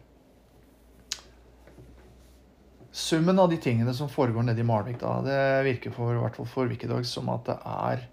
summen 2.94 3.38
av 3.38 3.48
de 3.50 3.56
tingene 3.56 3.94
som 3.94 4.08
foregår 4.08 4.42
nede 4.46 4.60
i 4.62 4.66
Malvik, 4.66 5.00
da, 5.00 5.16
det 5.26 5.38
virker 5.66 5.90
for, 5.90 6.14
hvert 6.14 6.36
fall 6.38 6.46
for 6.46 6.70
Wikidogs 6.70 7.10
som 7.10 7.26
at 7.32 7.48
det 7.48 7.56
er 7.66 8.04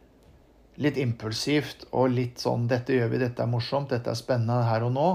litt 0.81 0.97
impulsivt 0.97 1.85
og 1.91 2.15
litt 2.15 2.41
sånn 2.41 2.65
'Dette 2.65 2.95
gjør 2.95 3.11
vi, 3.11 3.19
dette 3.21 3.43
er 3.43 3.51
morsomt, 3.51 3.91
dette 3.93 4.09
er 4.09 4.17
spennende 4.17 4.63
her 4.65 4.87
og 4.87 4.95
nå.' 4.95 5.11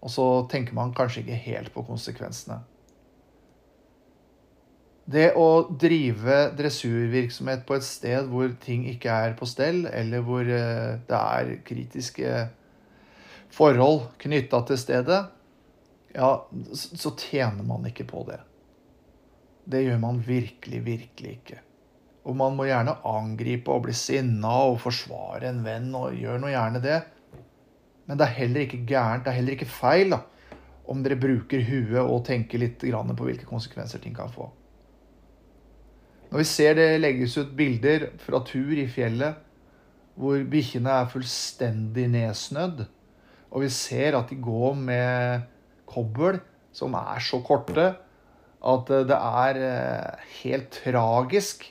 Og 0.00 0.12
så 0.12 0.26
tenker 0.52 0.76
man 0.76 0.92
kanskje 0.96 1.22
ikke 1.22 1.38
helt 1.46 1.72
på 1.72 1.84
konsekvensene. 1.84 2.60
Det 5.10 5.30
å 5.38 5.48
drive 5.80 6.50
dressurvirksomhet 6.58 7.64
på 7.66 7.78
et 7.78 7.86
sted 7.86 8.28
hvor 8.30 8.52
ting 8.62 8.84
ikke 8.90 9.10
er 9.10 9.36
på 9.38 9.48
stell, 9.48 9.86
eller 9.88 10.22
hvor 10.26 10.44
eh, 10.44 11.00
det 11.08 11.20
er 11.20 11.54
kritiske 11.66 12.34
forhold 13.50 14.04
knytta 14.22 14.62
til 14.68 14.78
stedet, 14.78 15.20
ja, 16.14 16.30
så 16.74 17.14
tjener 17.18 17.66
man 17.66 17.86
ikke 17.86 18.06
på 18.06 18.22
det. 18.28 18.38
Det 19.70 19.82
gjør 19.84 20.00
man 20.02 20.22
virkelig, 20.26 20.80
virkelig 20.86 21.34
ikke. 21.38 21.60
Og 22.26 22.36
man 22.36 22.56
må 22.56 22.66
gjerne 22.68 22.98
angripe 23.06 23.72
og 23.72 23.86
bli 23.86 23.94
sinna 23.96 24.52
og 24.70 24.80
forsvare 24.82 25.48
en 25.50 25.62
venn, 25.64 25.90
og 25.96 26.16
gjør 26.18 26.42
nå 26.42 26.52
gjerne 26.52 26.82
det. 26.84 27.00
Men 28.06 28.18
det 28.18 28.26
er 28.26 28.38
heller 28.40 28.66
ikke 28.66 28.84
gærent, 28.88 29.24
det 29.24 29.32
er 29.32 29.38
heller 29.38 29.56
ikke 29.56 29.70
feil, 29.70 30.16
da, 30.16 30.22
om 30.90 31.04
dere 31.04 31.18
bruker 31.20 31.62
huet 31.62 32.00
og 32.02 32.24
tenker 32.26 32.58
litt 32.58 32.82
på 32.82 33.26
hvilke 33.28 33.46
konsekvenser 33.46 34.02
ting 34.02 34.16
kan 34.16 34.32
få. 34.32 34.50
Når 36.30 36.42
vi 36.42 36.46
ser 36.46 36.76
det 36.78 37.00
legges 37.00 37.34
ut 37.40 37.50
bilder 37.58 38.10
fra 38.22 38.42
tur 38.46 38.76
i 38.78 38.86
fjellet 38.90 39.46
hvor 40.20 40.42
bikkjene 40.52 40.92
er 41.00 41.08
fullstendig 41.10 42.04
nedsnødd, 42.12 42.84
og 43.50 43.64
vi 43.64 43.70
ser 43.72 44.18
at 44.18 44.30
de 44.30 44.36
går 44.42 44.76
med 44.78 45.48
kobbel 45.90 46.38
som 46.76 46.94
er 46.98 47.22
så 47.24 47.40
korte 47.42 47.88
at 48.60 48.90
det 49.08 49.16
er 49.16 49.60
eh, 49.64 50.24
helt 50.42 50.70
tragisk. 50.84 51.70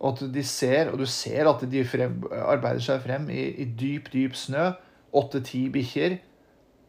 at 0.00 0.20
de 0.32 0.42
ser, 0.42 0.88
og 0.90 0.98
du 0.98 1.06
ser 1.06 1.46
at 1.48 1.60
de 1.70 1.84
frem, 1.84 2.22
arbeider 2.32 2.80
seg 2.80 3.02
frem 3.04 3.28
i, 3.30 3.42
i 3.60 3.64
dyp, 3.64 4.08
dyp 4.12 4.34
snø. 4.34 4.70
Åtte-ti 5.12 5.68
bikkjer. 5.68 6.16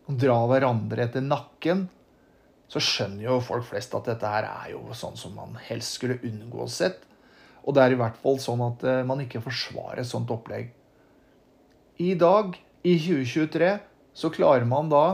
Drar 0.08 0.48
hverandre 0.48 1.04
etter 1.04 1.22
nakken. 1.22 1.90
Så 2.72 2.80
skjønner 2.80 3.26
jo 3.26 3.40
folk 3.44 3.66
flest 3.68 3.96
at 3.98 4.08
dette 4.08 4.28
her 4.32 4.48
er 4.48 4.70
jo 4.72 4.84
sånn 4.96 5.18
som 5.20 5.34
man 5.36 5.58
helst 5.68 5.98
skulle 5.98 6.22
unngå 6.24 6.68
sett. 6.72 7.02
Og 7.68 7.76
det 7.76 7.84
er 7.84 7.96
i 7.96 8.00
hvert 8.00 8.20
fall 8.22 8.40
sånn 8.42 8.64
at 8.66 8.86
eh, 8.88 9.02
man 9.08 9.22
ikke 9.24 9.44
forsvarer 9.44 10.02
et 10.02 10.10
sånt 10.10 10.32
opplegg. 10.34 10.72
I 12.02 12.14
dag, 12.18 12.56
i 12.88 12.96
2023, 12.96 13.74
så 14.18 14.32
klarer 14.34 14.66
man 14.66 14.90
da 14.92 15.06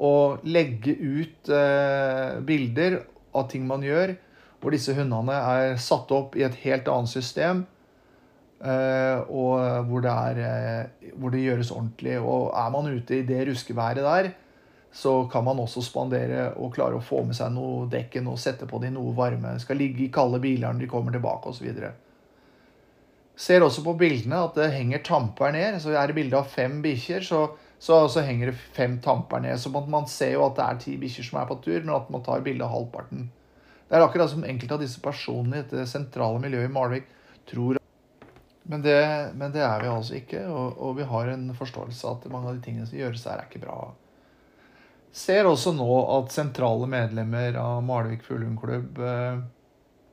å 0.00 0.12
legge 0.46 0.92
ut 0.94 1.50
eh, 1.50 2.36
bilder 2.46 3.00
av 3.36 3.48
ting 3.50 3.66
man 3.68 3.82
gjør, 3.84 4.14
hvor 4.60 4.76
disse 4.76 4.94
hundene 4.94 5.34
er 5.34 5.76
satt 5.80 6.12
opp 6.14 6.36
i 6.36 6.44
et 6.46 6.56
helt 6.62 6.88
annet 6.92 7.12
system. 7.12 7.64
Uh, 8.60 9.24
og 9.32 9.86
hvor 9.88 10.02
det, 10.04 10.12
er, 10.12 10.40
uh, 10.84 11.12
hvor 11.16 11.32
det 11.32 11.46
gjøres 11.46 11.70
ordentlig. 11.72 12.18
Og 12.20 12.50
er 12.52 12.72
man 12.74 12.90
ute 12.92 13.16
i 13.16 13.24
det 13.24 13.46
ruskeværet 13.48 14.04
der, 14.04 14.28
så 14.92 15.24
kan 15.30 15.44
man 15.46 15.60
også 15.62 15.82
spandere 15.86 16.48
og 16.58 16.74
klare 16.74 16.98
å 16.98 17.04
få 17.04 17.22
med 17.26 17.38
seg 17.38 17.52
noe 17.54 17.86
dekken 17.90 18.26
og 18.30 18.40
sette 18.42 18.66
på 18.66 18.80
de 18.82 18.90
noe 18.94 19.14
varme. 19.14 19.54
Skal 19.62 19.78
ligge 19.78 20.06
i 20.06 20.12
kalde 20.12 20.40
biler 20.42 20.72
når 20.72 20.84
de 20.84 20.90
kommer 20.90 21.14
tilbake 21.14 21.52
osv. 21.52 21.82
Ser 23.40 23.64
også 23.64 23.84
på 23.86 23.94
bildene 24.00 24.42
at 24.48 24.58
det 24.58 24.72
henger 24.74 25.04
tamper 25.06 25.54
ned. 25.54 25.78
Så 25.82 25.94
er 25.94 26.10
det 26.10 26.18
bilde 26.18 26.38
av 26.40 26.50
fem 26.50 26.80
bikkjer, 26.84 27.26
så 27.26 27.44
så, 27.80 28.08
så, 28.12 28.20
henger 28.20 28.50
det 28.50 28.58
fem 28.76 28.98
tamper 29.00 29.40
ned. 29.40 29.56
Så 29.56 29.70
man 29.72 30.04
ser 30.04 30.34
jo 30.34 30.42
at 30.44 30.58
det 30.58 30.64
er 30.66 30.80
ti 30.82 30.96
bikkjer 31.00 31.30
som 31.30 31.38
er 31.40 31.46
på 31.48 31.56
tur, 31.64 31.78
men 31.80 31.94
at 31.96 32.10
man 32.12 32.20
tar 32.26 32.42
bilde 32.44 32.66
av 32.66 32.74
halvparten. 32.74 33.30
Det 33.88 33.96
er 33.96 34.04
akkurat 34.04 34.28
som 34.30 34.44
enkelte 34.44 34.76
av 34.76 34.82
disse 34.84 35.00
personene 35.00 35.56
i 35.56 35.62
dette 35.62 35.86
sentrale 35.88 36.42
miljøet 36.42 36.68
i 36.68 36.74
Malvik 36.74 37.08
tror 37.48 37.80
men 38.70 38.84
det, 38.84 39.00
men 39.34 39.50
det 39.50 39.64
er 39.66 39.80
vi 39.82 39.88
altså 39.90 40.14
ikke, 40.14 40.44
og, 40.46 40.76
og, 40.76 40.92
vi 41.00 41.06
har 41.08 41.32
en 41.32 41.48
forståelse 41.58 42.06
av 42.06 42.20
at 42.20 42.30
mange 42.30 42.52
av 42.52 42.58
de 42.58 42.62
tingene 42.62 42.86
som 42.86 43.00
gjøres 43.00 43.24
her, 43.26 43.40
er 43.40 43.48
ikke 43.48 43.64
bra. 43.64 43.78
Ser 45.10 45.48
også 45.50 45.72
nå 45.74 45.88
at 46.18 46.34
sentrale 46.34 46.86
medlemmer 46.90 47.56
av 47.58 47.80
Malvik 47.82 48.22
Fuglehundklubb 48.22 49.00
eh, 49.02 49.40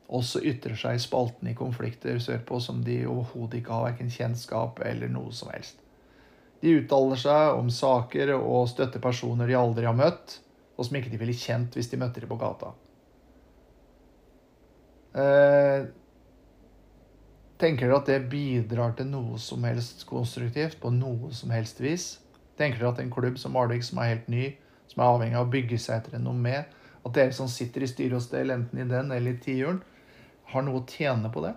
også 0.07 0.41
ytrer 0.47 0.77
seg 0.79 0.97
i 0.97 1.03
spalten 1.03 1.51
i 1.51 1.57
konflikter 1.57 2.17
sørpå 2.23 2.57
som 2.63 2.79
de 2.85 3.03
overhodet 3.05 3.59
ikke 3.59 3.75
har 3.75 3.85
verken 3.91 4.09
kjennskap 4.09 4.81
eller 4.87 5.11
noe 5.13 5.35
som 5.35 5.51
helst. 5.53 5.77
De 6.63 6.73
uttaler 6.79 7.21
seg 7.21 7.59
om 7.59 7.69
saker 7.69 8.33
og 8.39 8.65
støtter 8.71 9.03
personer 9.03 9.49
de 9.49 9.57
aldri 9.59 9.85
har 9.85 9.97
møtt, 9.97 10.39
og 10.77 10.87
som 10.87 10.97
ikke 10.97 11.13
de 11.13 11.21
ville 11.21 11.37
kjent 11.37 11.77
hvis 11.77 11.91
de 11.91 12.01
møtte 12.01 12.23
dem 12.23 12.31
på 12.31 12.39
gata. 12.41 12.73
Eh, 15.17 15.85
tenker 17.61 17.85
dere 17.87 17.99
at 18.01 18.09
det 18.09 18.21
bidrar 18.31 18.97
til 18.97 19.09
noe 19.09 19.37
som 19.41 19.65
helst 19.65 20.07
konstruktivt 20.09 20.79
på 20.81 20.89
noe 20.93 21.29
som 21.37 21.53
helst 21.53 21.81
vis? 21.81 22.15
Tenker 22.57 22.81
dere 22.81 22.95
at 22.95 23.03
en 23.03 23.13
klubb 23.13 23.37
som 23.37 23.53
Malvik, 23.53 23.85
som 23.85 24.01
er 24.01 24.15
helt 24.15 24.33
ny, 24.33 24.47
som 24.87 25.03
er 25.03 25.11
avhengig 25.11 25.37
av 25.37 25.47
å 25.47 25.53
bygge 25.53 25.79
seg 25.81 26.01
etter 26.01 26.17
renommé. 26.17 26.65
at 27.07 27.13
dere 27.13 27.31
som 27.31 27.47
sitter 27.47 27.83
i 27.83 27.87
styre 27.87 28.17
og 28.17 28.21
stell, 28.21 28.51
enten 28.51 28.79
i 28.79 28.87
den 28.87 29.11
eller 29.15 29.31
i 29.31 29.39
tiuren, 29.39 29.79
har 30.51 30.63
noe 30.63 30.81
å 30.81 30.87
tjene 30.87 31.29
på 31.31 31.43
det? 31.45 31.53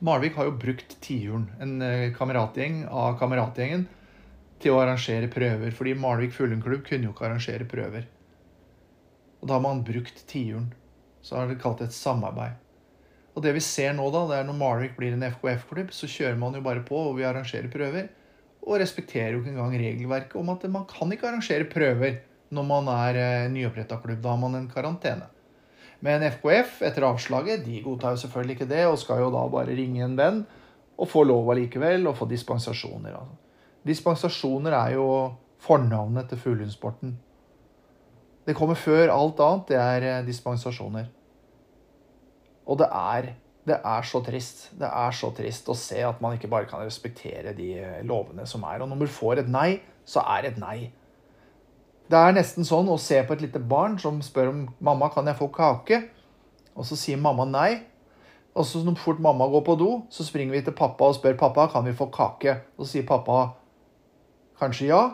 Malvik 0.00 0.36
har 0.38 0.46
jo 0.46 0.56
brukt 0.56 0.94
tiuren, 1.02 1.50
en 1.60 1.82
eh, 1.82 2.12
kameratgjeng 2.16 2.84
av 2.86 3.18
kameratgjengen, 3.20 3.88
til 4.60 4.76
å 4.76 4.80
arrangere 4.80 5.28
prøver. 5.32 5.74
Fordi 5.76 5.96
Malvik 5.98 6.32
Fuglundklubb 6.36 6.86
kunne 6.86 7.08
jo 7.08 7.14
ikke 7.14 7.26
arrangere 7.28 7.66
prøver. 7.68 8.06
Og 9.40 9.48
da 9.48 9.56
har 9.56 9.64
man 9.64 9.84
brukt 9.84 10.22
tiuren. 10.30 10.70
Så 11.20 11.36
har 11.36 11.48
det 11.48 11.58
kalt 11.60 11.82
det 11.82 11.90
et 11.90 11.96
samarbeid. 11.96 12.56
Og 13.36 13.44
det 13.44 13.52
vi 13.56 13.62
ser 13.64 13.92
nå, 13.96 14.06
da, 14.12 14.24
det 14.28 14.38
er 14.38 14.48
når 14.48 14.56
Malvik 14.60 14.96
blir 14.96 15.14
en 15.16 15.26
FKF-klubb, 15.28 15.92
så 15.94 16.08
kjører 16.10 16.40
man 16.40 16.56
jo 16.56 16.64
bare 16.64 16.84
på, 16.86 16.96
og 17.10 17.18
vi 17.18 17.26
arrangerer 17.28 17.70
prøver. 17.72 18.08
Og 18.66 18.80
respekterer 18.82 19.34
jo 19.34 19.42
ikke 19.42 19.54
engang 19.54 19.76
regelverket 19.80 20.36
om 20.40 20.50
at 20.52 20.66
man 20.72 20.86
kan 20.90 21.12
ikke 21.12 21.28
arrangere 21.30 21.68
prøver 21.70 22.20
når 22.50 22.66
man 22.66 22.88
er 22.92 23.18
eh, 23.20 23.50
nyoppretta 23.52 24.00
klubb. 24.02 24.20
Da 24.22 24.34
har 24.34 24.40
man 24.40 24.58
en 24.58 24.70
karantene. 24.70 25.28
Men 26.04 26.24
FKF, 26.24 26.80
etter 26.88 27.04
avslaget, 27.04 27.64
de 27.66 27.82
godtar 27.84 28.16
jo 28.16 28.22
selvfølgelig 28.22 28.56
ikke 28.56 28.70
det, 28.70 28.86
og 28.88 28.98
skal 28.98 29.20
jo 29.20 29.32
da 29.32 29.44
bare 29.52 29.76
ringe 29.76 30.02
en 30.04 30.16
venn 30.16 30.42
og 31.00 31.08
få 31.08 31.24
lov 31.24 31.50
allikevel, 31.52 32.06
og 32.08 32.16
få 32.16 32.28
dispensasjoner. 32.28 33.14
Altså. 33.16 33.36
Dispensasjoner 33.88 34.76
er 34.76 34.96
jo 34.96 35.06
fornavnet 35.60 36.28
til 36.28 36.40
fuglehundsporten. 36.40 37.14
Det 38.46 38.56
kommer 38.56 38.76
før 38.76 39.12
alt 39.12 39.40
annet. 39.44 39.68
Det 39.68 39.78
er 39.80 40.08
eh, 40.08 40.26
dispensasjoner. 40.26 41.08
Og 42.66 42.78
det 42.80 42.88
er, 42.92 43.32
det 43.68 43.76
er 43.76 44.06
så 44.08 44.22
trist. 44.24 44.70
Det 44.78 44.88
er 44.88 45.12
så 45.16 45.30
trist 45.36 45.68
å 45.68 45.76
se 45.76 46.00
at 46.04 46.20
man 46.24 46.36
ikke 46.36 46.48
bare 46.50 46.68
kan 46.70 46.80
respektere 46.84 47.52
de 47.56 47.74
eh, 47.78 48.00
lovene 48.06 48.46
som 48.48 48.64
er. 48.64 48.80
Og 48.80 48.88
når 48.88 49.02
man 49.02 49.12
får 49.12 49.42
et 49.42 49.52
nei, 49.52 49.68
så 50.08 50.24
er 50.24 50.42
det 50.42 50.54
et 50.54 50.62
nei. 50.62 50.78
Det 52.10 52.18
er 52.18 52.34
nesten 52.34 52.66
sånn 52.66 52.88
å 52.90 52.98
se 52.98 53.20
på 53.22 53.36
et 53.36 53.44
lite 53.44 53.60
barn 53.62 53.98
som 54.00 54.18
spør 54.24 54.50
om 54.50 54.64
'mamma, 54.80 55.12
kan 55.14 55.26
jeg 55.26 55.38
få 55.38 55.46
kake?' 55.54 56.08
Og 56.74 56.86
så 56.86 56.96
sier 56.96 57.16
mamma 57.20 57.44
nei. 57.44 57.82
Og 58.54 58.64
så 58.66 58.82
når 58.82 58.96
fort 58.98 59.20
mamma 59.20 59.46
går 59.46 59.62
på 59.62 59.76
do, 59.78 59.90
så 60.10 60.24
springer 60.24 60.52
vi 60.56 60.62
til 60.62 60.72
pappa 60.72 61.04
og 61.04 61.14
spør 61.14 61.36
'pappa, 61.36 61.68
kan 61.70 61.84
vi 61.84 61.92
få 61.92 62.10
kake?' 62.10 62.60
Og 62.78 62.86
så 62.86 62.92
sier 62.92 63.06
pappa 63.06 63.52
kanskje 64.58 64.88
ja. 64.88 65.10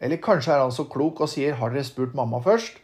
Eller 0.00 0.16
kanskje 0.16 0.52
er 0.52 0.60
han 0.60 0.72
så 0.72 0.84
klok 0.84 1.20
og 1.20 1.28
sier 1.28 1.54
'har 1.54 1.70
dere 1.70 1.84
spurt 1.84 2.14
mamma 2.14 2.40
først?' 2.40 2.80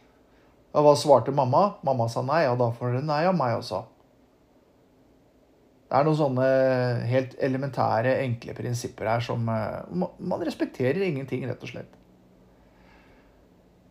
Og 0.73 0.83
hva 0.83 0.95
svarte 0.95 1.31
mamma? 1.31 1.75
Mamma 1.83 2.07
sa 2.07 2.21
nei, 2.21 2.47
og 2.47 2.57
da 2.57 2.71
får 2.71 2.93
dere 2.93 3.05
nei 3.05 3.25
av 3.25 3.35
meg 3.35 3.57
også. 3.57 3.83
Det 5.91 5.99
er 5.99 6.05
noen 6.07 6.15
sånne 6.15 6.45
helt 7.03 7.33
elementære, 7.43 8.13
enkle 8.23 8.53
prinsipper 8.55 9.09
her 9.11 9.23
som 9.25 9.49
eh, 9.51 9.81
Man 9.91 10.45
respekterer 10.47 11.03
ingenting, 11.03 11.43
rett 11.49 11.65
og 11.65 11.73
slett. 11.73 11.97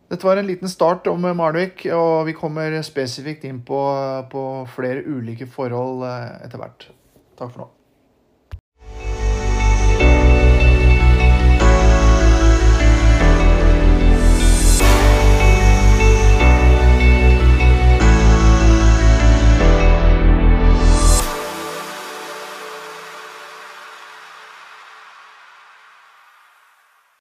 Dette 0.09 0.25
var 0.25 0.41
en 0.41 0.49
liten 0.49 0.67
start 0.67 1.05
om 1.07 1.29
Malvik, 1.37 1.85
og 1.93 2.25
vi 2.25 2.33
kommer 2.35 2.73
spesifikt 2.83 3.45
inn 3.47 3.61
på, 3.63 3.83
på 4.33 4.47
flere 4.73 5.05
ulike 5.05 5.45
forhold 5.45 6.01
eh, 6.09 6.41
etter 6.47 6.63
hvert. 6.63 6.89
Takk 7.37 7.53
for 7.53 7.67
nå. 7.67 7.69